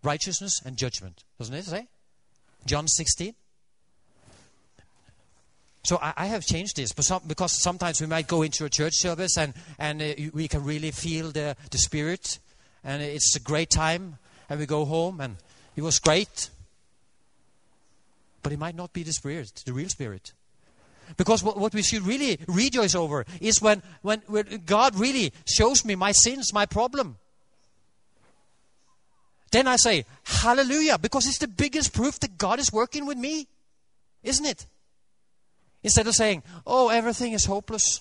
[0.02, 1.24] righteousness, and judgment.
[1.38, 1.88] Doesn't it say?
[2.66, 3.34] John 16.
[5.82, 8.94] So I, I have changed this some, because sometimes we might go into a church
[8.94, 12.38] service and, and uh, we can really feel the, the Spirit,
[12.84, 15.36] and it's a great time, and we go home, and
[15.76, 16.50] it was great.
[18.42, 20.32] But it might not be the Spirit, the real Spirit.
[21.16, 25.94] Because what, we should really rejoice over is when, when, when God really shows me
[25.94, 27.18] my sins, my problem.
[29.50, 33.48] Then I say, Hallelujah, because it's the biggest proof that God is working with me.
[34.22, 34.66] Isn't it?
[35.82, 38.00] Instead of saying, Oh, everything is hopeless.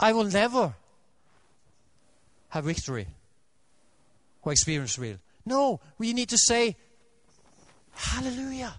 [0.00, 0.74] I will never
[2.48, 3.06] have victory.
[4.42, 5.18] or experience real.
[5.46, 6.76] No, we need to say,
[7.94, 8.74] Hallelujah.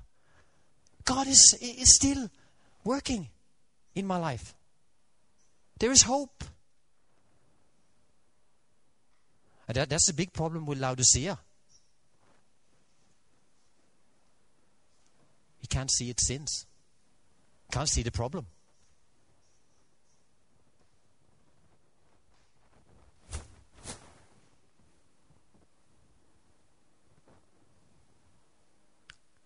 [1.06, 2.30] God is, is still
[2.84, 3.30] working
[3.96, 4.54] in my life.
[5.80, 6.44] There is hope.
[9.68, 11.38] And that, that's the big problem with Laodicea.
[15.60, 16.66] He can't see its sins,
[17.72, 18.46] can't see the problem.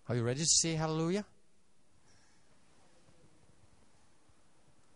[0.10, 1.26] Are you ready to say hallelujah?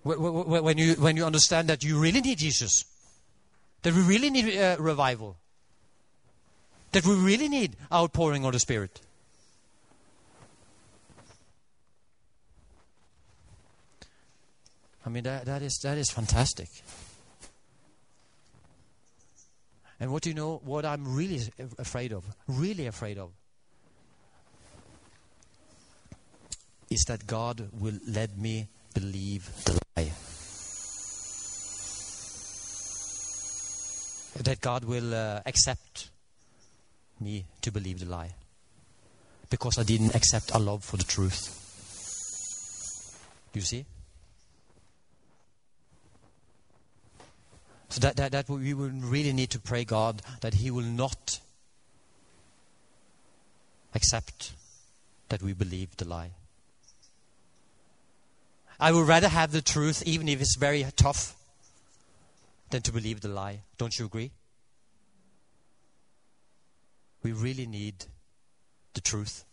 [0.03, 2.85] When you, when you understand that you really need Jesus,
[3.83, 5.37] that we really need uh, revival,
[6.91, 8.99] that we really need outpouring of the Spirit.
[15.05, 16.69] I mean, that, that, is, that is fantastic.
[19.99, 21.41] And what do you know, what I'm really
[21.77, 23.31] afraid of, really afraid of,
[26.89, 30.11] is that God will let me believe the lie.
[34.43, 36.09] That God will uh, accept
[37.19, 38.33] me to believe the lie.
[39.49, 41.57] Because I didn't accept a love for the truth.
[43.53, 43.85] You see?
[47.89, 51.39] So that, that, that we will really need to pray God that He will not
[53.93, 54.53] accept
[55.27, 56.31] that we believe the lie.
[58.81, 61.35] I would rather have the truth, even if it's very tough,
[62.71, 63.61] than to believe the lie.
[63.77, 64.31] Don't you agree?
[67.21, 68.05] We really need
[68.95, 69.45] the truth.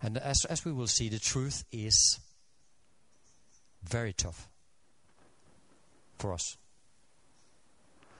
[0.00, 2.20] And as, as we will see, the truth is
[3.84, 4.48] very tough
[6.16, 6.56] for us.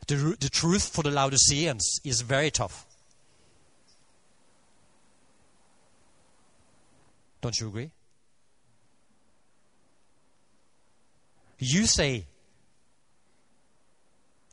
[0.08, 2.84] The, the truth for the Laodiceans is very tough.
[7.40, 7.90] Don't you agree?
[11.58, 12.26] You say,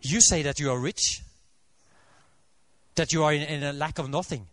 [0.01, 1.21] you say that you are rich,
[2.95, 4.47] that you are in, in a lack of nothing.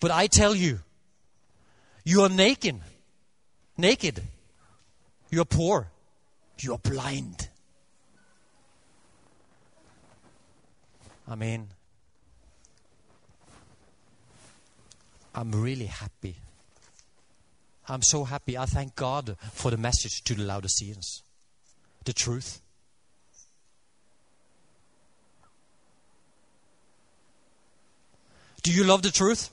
[0.00, 0.80] But I tell you,
[2.04, 2.80] you are naked.
[3.76, 4.22] Naked.
[5.30, 5.88] You are poor.
[6.60, 7.48] You are blind.
[11.26, 11.68] I mean,
[15.34, 16.36] I'm really happy.
[17.88, 18.56] I'm so happy.
[18.56, 21.22] I thank God for the message to the Laodiceans
[22.04, 22.60] the truth.
[28.62, 29.50] Do you love the truth?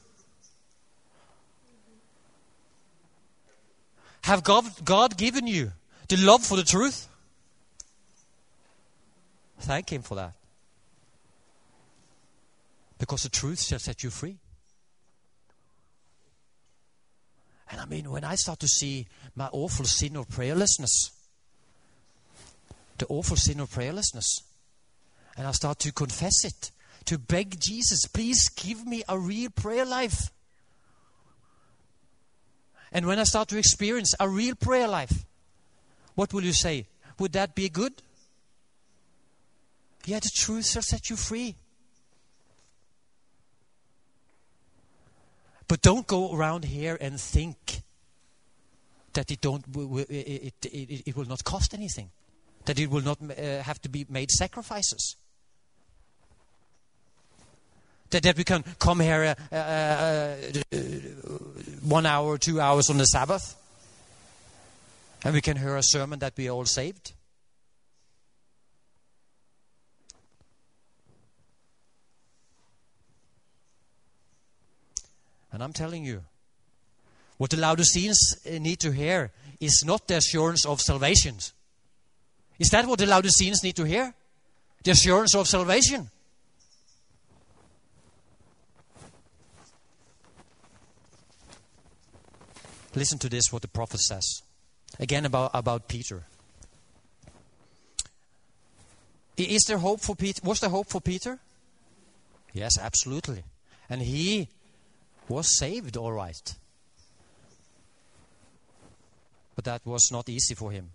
[4.24, 5.72] Have God, God given you
[6.08, 7.08] the love for the truth?
[9.60, 10.34] Thank Him for that.
[12.98, 14.38] Because the truth shall set you free.
[17.72, 21.12] And I mean, when I start to see my awful sin of prayerlessness,
[23.02, 24.44] the awful sin of prayerlessness.
[25.36, 26.72] And I start to confess it,
[27.06, 30.32] to beg Jesus, please give me a real prayer life.
[32.92, 35.26] And when I start to experience a real prayer life,
[36.16, 36.86] what will you say?
[37.20, 38.02] Would that be good?
[40.06, 41.56] Yeah, the truth shall set you free.
[45.68, 47.82] But don't go around here and think
[49.14, 52.12] that it, don't, it, it, it, it will not cost anything
[52.66, 55.16] that it will not uh, have to be made sacrifices.
[58.12, 60.36] That, that we can come here uh, uh,
[60.74, 60.78] uh,
[61.84, 63.56] one hour, two hours on the Sabbath,
[65.24, 67.14] and we can hear a sermon that we are all saved.
[75.54, 76.24] And I'm telling you,
[77.38, 81.36] what the Laodiceans uh, need to hear is not the assurance of salvation
[82.62, 84.14] is that what the Laodiceans need to hear?
[84.84, 86.12] The assurance of salvation.
[92.94, 94.44] Listen to this, what the prophet says.
[95.00, 96.24] Again, about, about Peter.
[99.38, 100.40] Is there hope for Peter?
[100.44, 101.40] Was there hope for Peter?
[102.54, 103.44] Yes, absolutely.
[103.90, 104.50] And he
[105.28, 106.54] was saved, all right.
[109.56, 110.92] But that was not easy for him.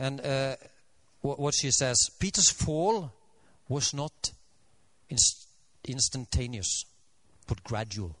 [0.00, 0.56] And uh,
[1.20, 3.12] what she says Peter's fall
[3.68, 4.32] was not
[5.10, 5.46] inst-
[5.84, 6.86] instantaneous,
[7.46, 8.16] but gradual.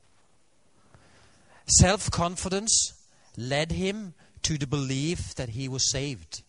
[1.66, 2.92] Self confidence
[3.34, 4.12] led him
[4.42, 6.42] to the belief that he was saved.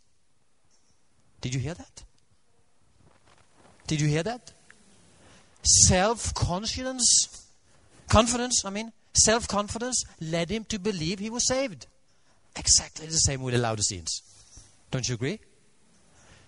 [1.40, 2.04] Did you hear that?
[3.88, 4.52] Did you hear that?
[5.64, 7.48] Self confidence,
[8.10, 11.88] confidence, I mean, self confidence led him to believe he was saved.
[12.58, 14.24] Exactly the same with the Laodiceans.
[14.92, 15.40] Don't you agree?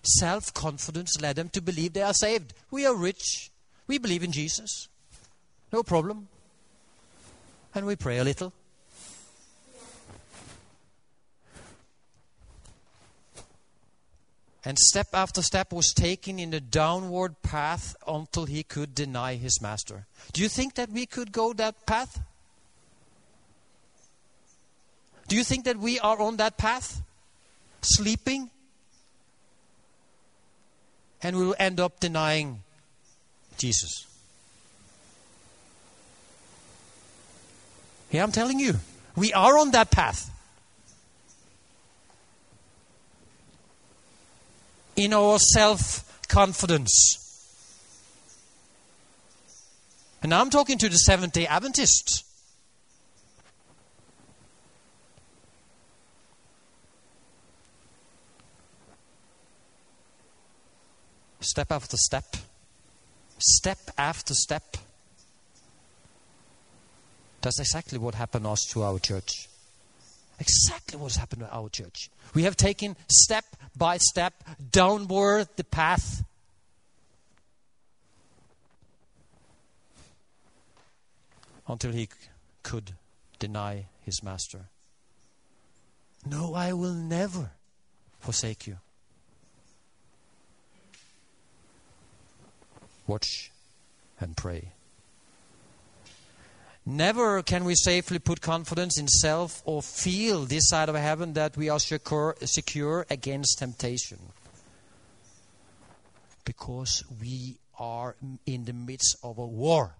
[0.02, 2.52] Self confidence led them to believe they are saved.
[2.70, 3.50] We are rich.
[3.86, 4.88] We believe in Jesus.
[5.72, 6.28] No problem.
[7.74, 8.52] And we pray a little.
[14.66, 19.60] And step after step was taken in a downward path until he could deny his
[19.60, 20.06] master.
[20.32, 22.20] Do you think that we could go that path?
[25.28, 27.02] Do you think that we are on that path?
[27.84, 28.50] Sleeping?
[31.22, 32.62] And we will end up denying
[33.56, 34.06] Jesus.
[38.10, 38.74] Yeah, I'm telling you,
[39.16, 40.30] we are on that path.
[44.96, 47.20] In our self confidence.
[50.22, 52.24] And I'm talking to the Seventh day Adventists.
[61.44, 62.24] Step after step.
[63.38, 64.78] Step after step.
[67.42, 69.48] That's exactly what happened us to our church.
[70.40, 72.08] Exactly what's happened to our church.
[72.32, 73.44] We have taken step
[73.76, 74.32] by step
[74.70, 76.24] downward the path.
[81.68, 82.08] Until he
[82.62, 82.92] could
[83.38, 84.60] deny his master.
[86.24, 87.50] No, I will never
[88.18, 88.78] forsake you.
[93.06, 93.50] Watch
[94.20, 94.72] and pray.
[96.86, 101.56] Never can we safely put confidence in self or feel this side of heaven that
[101.56, 104.18] we are secure, secure against temptation.
[106.44, 109.94] Because we are in the midst of a war.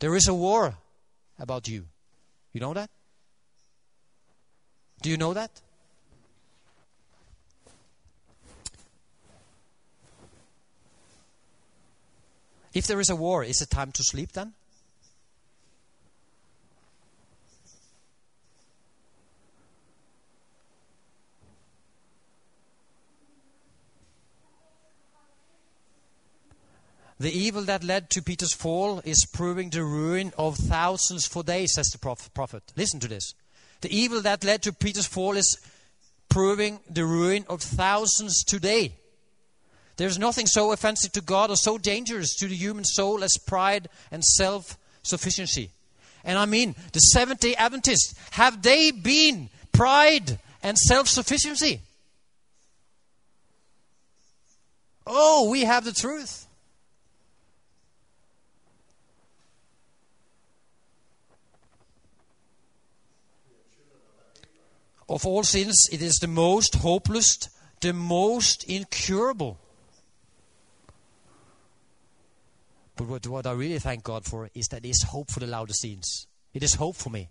[0.00, 0.76] There is a war
[1.38, 1.86] about you.
[2.52, 2.90] You know that?
[5.02, 5.50] Do you know that?
[12.76, 14.52] If there is a war, is it time to sleep then?
[27.18, 31.72] The evil that led to Peter's fall is proving the ruin of thousands for days,
[31.72, 32.62] says the prophet.
[32.76, 33.32] Listen to this.
[33.80, 35.58] The evil that led to Peter's fall is
[36.28, 38.96] proving the ruin of thousands today.
[39.96, 43.88] There's nothing so offensive to God or so dangerous to the human soul as pride
[44.10, 45.70] and self sufficiency.
[46.22, 51.80] And I mean, the Seventh day Adventists, have they been pride and self sufficiency?
[55.06, 56.46] Oh, we have the truth.
[65.08, 67.38] Of all sins, it is the most hopeless,
[67.80, 69.60] the most incurable.
[72.96, 76.26] But what, what I really thank God for is that there's hope for the Laodiceans.
[76.54, 77.28] It is hope for me.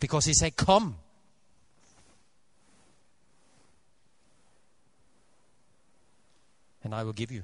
[0.00, 0.96] Because He said, Come.
[6.82, 7.42] And I will give you.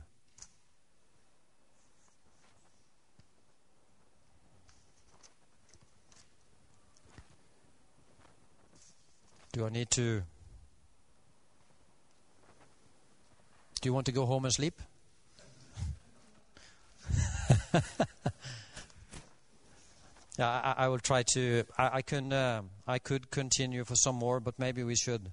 [9.52, 10.22] Do I need to?
[13.80, 14.80] Do you want to go home and sleep?
[20.38, 21.64] I, I, will try to.
[21.78, 22.32] I, I can.
[22.32, 25.30] Uh, I could continue for some more, but maybe we should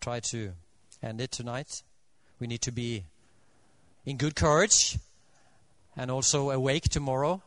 [0.00, 0.52] try to
[1.02, 1.82] end it tonight.
[2.38, 3.04] We need to be
[4.06, 4.98] in good courage
[5.96, 7.42] and also awake tomorrow.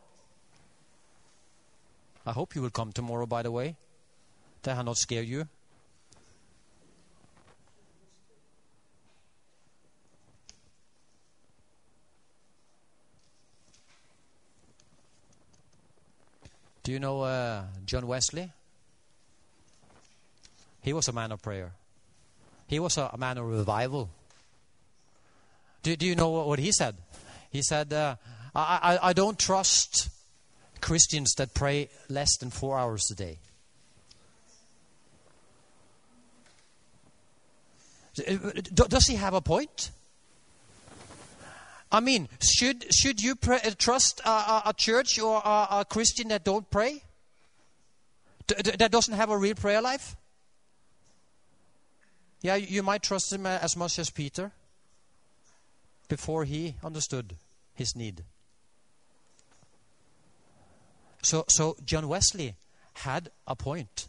[2.26, 3.26] I hope you will come tomorrow.
[3.26, 3.76] By the way,
[4.62, 5.48] that will not scare you.
[16.84, 18.52] Do you know uh, John Wesley?
[20.82, 21.72] He was a man of prayer.
[22.66, 24.10] He was a, a man of revival.
[25.82, 26.96] Do, do you know what, what he said?
[27.50, 28.16] He said, uh,
[28.54, 30.10] I, I, I don't trust
[30.82, 33.38] Christians that pray less than four hours a day.
[38.74, 39.90] Does he have a point?
[41.94, 45.86] I mean, should, should you pray, uh, trust a, a, a, church or a, a,
[45.88, 47.04] Christian that don't pray?
[48.48, 50.16] D- that doesn't have a real prayer life?
[52.42, 54.50] Yeah, you might trust him uh, as much as Peter.
[56.08, 57.36] before he understood
[57.74, 58.24] his need.
[61.22, 62.56] So, so John Wesley
[62.94, 64.08] had a point.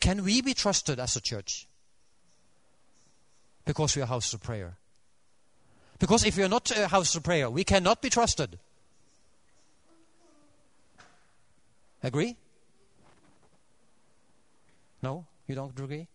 [0.00, 1.66] Can we be trusted as a church?
[3.64, 4.76] Because we are houses of prayer.
[5.98, 8.58] Because if we are not a house of prayer, we cannot be trusted.
[12.02, 12.36] Agree?
[15.00, 15.26] No?
[15.46, 16.08] You don't agree?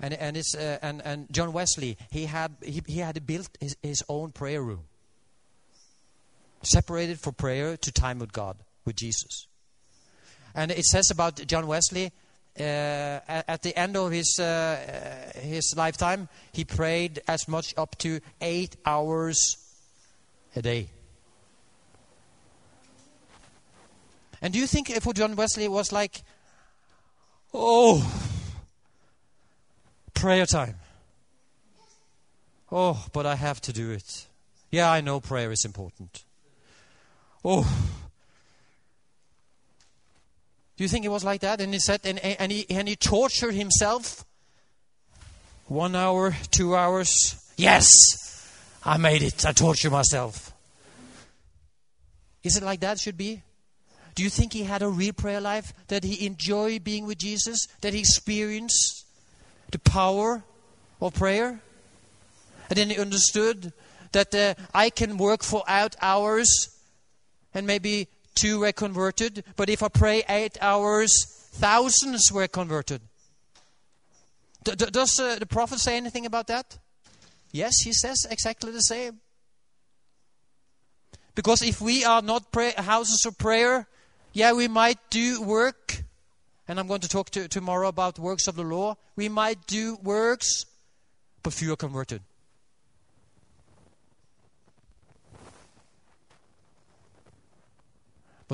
[0.00, 3.76] And, and, it's, uh, and, and John Wesley, he had, he, he had built his,
[3.82, 4.84] his own prayer room,
[6.62, 9.46] separated for prayer to time with God, with Jesus.
[10.54, 12.12] And it says about John Wesley,
[12.58, 18.20] uh, at, the end of his, uh, his lifetime, he prayed as much up to
[18.40, 19.56] eight hours
[20.54, 20.88] a day.
[24.42, 26.22] And do you think for John Wesley it was like,
[27.54, 28.04] oh,
[30.12, 30.76] prayer time?
[32.70, 34.26] Oh, but I have to do it.
[34.70, 36.24] Yeah, I know prayer is important.
[37.44, 37.66] Oh.
[40.82, 41.60] Do you think it was like that?
[41.60, 44.24] And he said, and, and, he, and he tortured himself.
[45.68, 47.40] One hour, two hours.
[47.56, 47.86] Yes,
[48.84, 49.46] I made it.
[49.46, 50.52] I tortured myself.
[52.42, 53.42] Is it like that should be?
[54.16, 55.72] Do you think he had a real prayer life?
[55.86, 57.68] That he enjoyed being with Jesus?
[57.82, 59.06] That he experienced
[59.70, 60.42] the power
[61.00, 61.60] of prayer?
[62.70, 63.72] And then he understood
[64.10, 66.76] that uh, I can work for out hours
[67.54, 71.10] and maybe two were converted, but if I pray eight hours,
[71.52, 73.00] thousands were converted.
[74.64, 76.78] D- d- does uh, the prophet say anything about that?
[77.50, 79.20] Yes, he says exactly the same.
[81.34, 83.86] Because if we are not pray- houses of prayer,
[84.32, 86.04] yeah, we might do work,
[86.68, 88.96] and I'm going to talk to, tomorrow about works of the law.
[89.16, 90.64] We might do works,
[91.42, 92.22] but few are converted.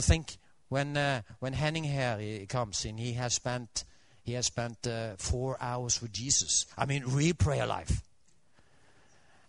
[0.00, 0.36] Think
[0.68, 3.84] when uh, when Henning here comes in, he has spent
[4.22, 6.66] he has spent uh, four hours with Jesus.
[6.76, 8.02] I mean, real prayer life.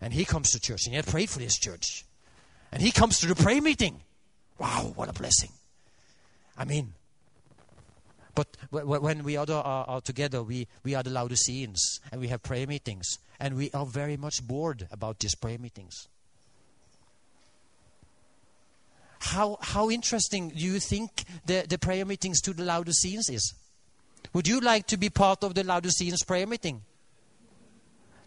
[0.01, 2.05] And he comes to church, and he had prayed for this church,
[2.71, 4.01] and he comes to the prayer meeting.
[4.57, 5.51] Wow, what a blessing!
[6.57, 6.93] I mean,
[8.39, 12.41] but when we other are, are, together, we, we are the Laodiceans and we have
[12.41, 13.19] prayer meetings.
[13.37, 16.07] And we are very much bored about these prayer meetings.
[19.19, 23.53] How, how interesting do you think the, the prayer meetings to the Laodiceans is?
[24.33, 26.81] Would you like to be part of the Laodiceans prayer meeting?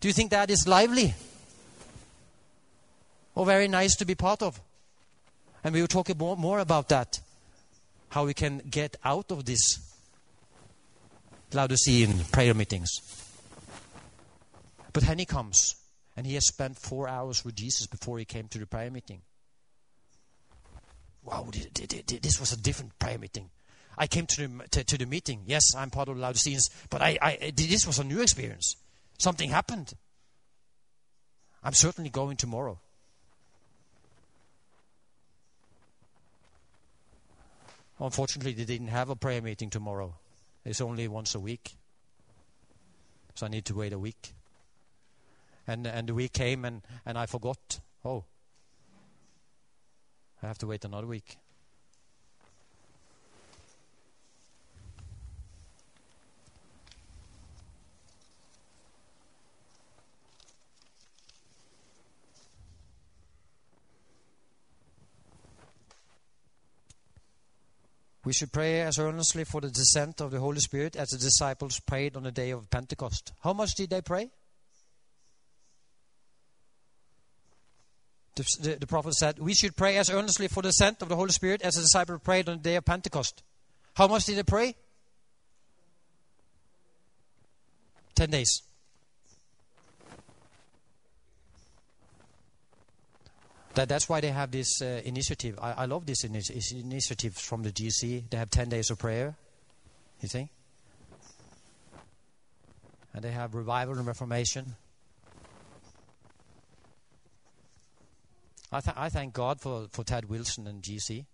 [0.01, 1.15] Do you think that is lively?
[3.35, 4.61] Or very nice to be part of?
[5.65, 7.21] And we will talk more, more about that
[8.13, 9.81] how we can get out of these
[11.51, 12.91] Laodicean prayer meetings.
[14.93, 15.77] But then he comes,
[16.15, 19.23] and he has spent four hours with Jesus before he came to the prayer meeting.
[21.25, 23.51] Wow, this was a different prayer meeting.
[23.97, 25.43] I came to the, to, to the meeting.
[25.47, 28.77] Yes, I'm part of the Laodiceans, but I, I, this was a new experience.
[29.19, 29.93] Something happened.
[31.63, 32.81] I'm certainly going tomorrow.
[38.01, 40.15] Unfortunately, they didn't have a prayer meeting tomorrow.
[40.65, 41.77] It's only once a week.
[43.37, 44.35] So I need to wait a week.
[45.69, 47.79] And, and the week came and, and I forgot.
[48.05, 48.25] Oh,
[50.43, 51.37] I have to wait another week.
[68.25, 71.81] We should pray as earnestly for the descent of the Holy Spirit as the disciples
[71.81, 73.33] prayed on the day of Pentecost.
[73.43, 74.31] How much did they pray?
[78.35, 81.17] The, the, the, prophet said, We should pray as earnestly for the descent of the
[81.17, 83.43] Holy Spirit as the disciples prayed on the day of Pentecost.
[83.95, 84.75] How much did they pray?
[88.15, 88.63] Ten days.
[93.75, 95.59] That, that's why they have this uh, initiative.
[95.61, 98.29] I, I, love this initi- initiative from the GC.
[98.29, 99.35] They have 10 days of prayer,
[100.21, 100.51] you see?
[103.15, 104.77] And they have revival and reformation.
[108.73, 111.27] I, th- I thank God for, for Ted Wilson and GC.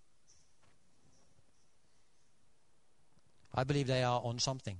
[3.55, 4.79] I believe they are on something.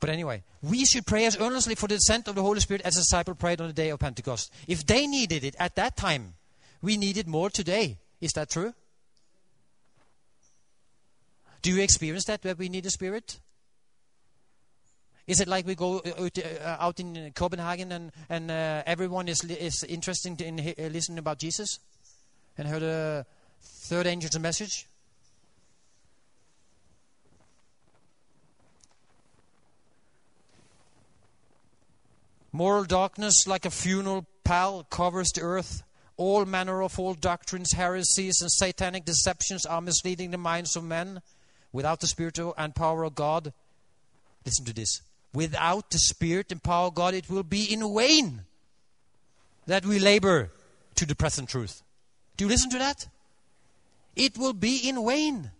[0.00, 2.94] But anyway, we should pray as earnestly for the descent of the Holy Spirit as
[2.94, 4.52] the disciples prayed on the day of Pentecost.
[4.66, 6.34] If they needed it at that time,
[6.82, 7.98] we need it more today.
[8.20, 8.74] Is that true?
[11.62, 13.38] Do you experience that where we need the Spirit?
[15.26, 19.26] Is it like we go uh, out, uh, out in Copenhagen and, and uh, everyone
[19.28, 21.78] is, is interested in uh, listening about Jesus
[22.58, 23.24] and heard a
[23.62, 24.86] third angel's message?
[32.52, 35.82] Moral darkness, like a funeral pall, covers the earth.
[36.16, 41.20] All manner of old doctrines, heresies, and satanic deceptions are misleading the minds of men
[41.72, 43.52] without the spirit and power of God.
[44.44, 45.00] Listen to this.
[45.34, 48.42] Without the spirit and power of God, it will be in vain
[49.66, 50.52] that we labor
[50.94, 51.82] to the present truth.
[52.36, 53.08] Do you listen to that?
[54.14, 55.50] It will be in vain.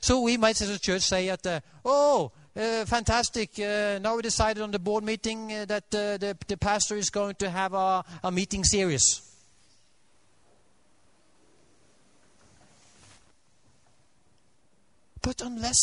[0.00, 3.58] So we might as a church say at the, oh, uh, fantastic.
[3.58, 7.08] Uh, now we decided on the board meeting uh, that uh, the, the pastor is
[7.08, 9.27] going to have a, a meeting series.
[15.22, 15.78] But unless,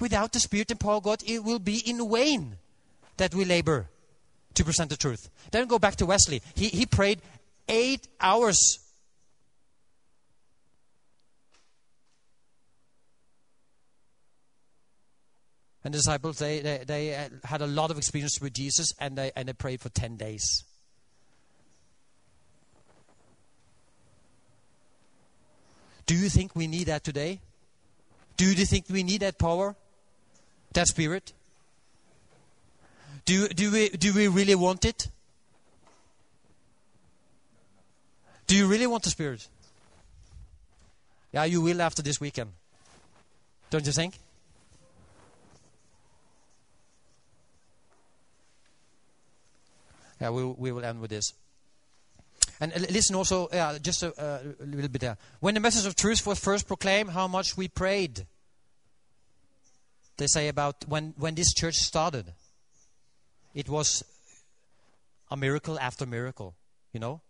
[0.00, 2.56] without the Spirit and power of God, it will be in vain
[3.16, 3.88] that we labor
[4.54, 5.30] to present the truth.
[5.50, 6.42] Then go back to Wesley.
[6.54, 7.20] He, he prayed
[7.68, 8.78] eight hours.
[15.84, 19.18] And the disciples, they, they, they uh, had a lot of experience with Jesus and
[19.18, 20.64] they, and they prayed for 10 days.
[26.06, 27.40] Do you think we need that today?
[28.42, 29.76] Do you think we need that power?
[30.72, 31.32] That spirit?
[33.24, 35.06] Do, do, we, do we really want it?
[38.48, 39.46] Do you really want the spirit?
[41.30, 42.50] Yeah, you will after this weekend.
[43.70, 44.14] Don't you think?
[50.20, 51.32] Yeah, we, we will end with this.
[52.58, 55.16] And listen also, yeah, just a, a, little bit there.
[55.38, 58.26] When the message of truth was first proclaimed, how much we prayed.
[60.16, 62.32] They say about when, when this church started,
[63.54, 64.04] it was
[65.30, 66.54] a miracle after miracle,
[66.92, 67.20] you know?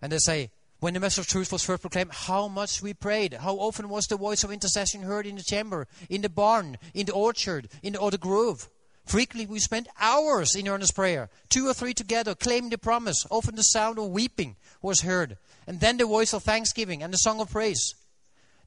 [0.00, 0.50] And they say,
[0.80, 3.34] when the message of truth was first proclaimed, how much we prayed.
[3.34, 7.06] How often was the voice of intercession heard in the chamber, in the barn, in
[7.06, 8.68] the orchard, in the, or the grove?
[9.04, 13.24] Frequently we spent hours in earnest prayer, two or three together, claiming the promise.
[13.30, 17.18] Often the sound of weeping was heard, and then the voice of thanksgiving and the
[17.18, 17.94] song of praise.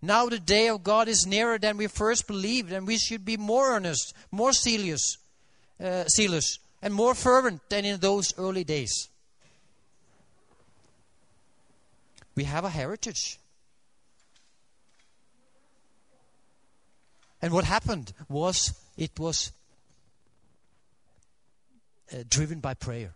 [0.06, 3.38] Now the day of God is nearer than we first believed, and we should be
[3.38, 5.18] more earnest, more zealous,
[5.84, 9.10] uh, zealous and more fervent than in those early days.
[12.36, 13.40] We have a heritage.
[17.42, 19.52] And what happened was it was
[22.14, 23.14] uh, driven by prayer.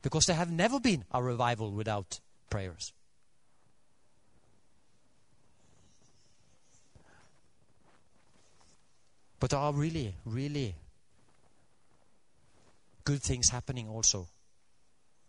[0.00, 2.92] Because there have never been a revival without prayers.
[9.44, 10.74] But there are really, really
[13.04, 14.26] good things happening also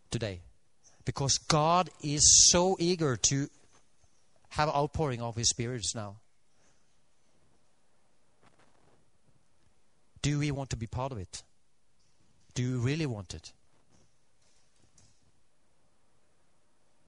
[0.10, 0.40] today.
[1.04, 3.50] Because God is so eager to
[4.52, 6.16] have outpouring of His spirits now.
[10.22, 11.44] Do we want to be part of it?
[12.54, 13.52] Do you really want it?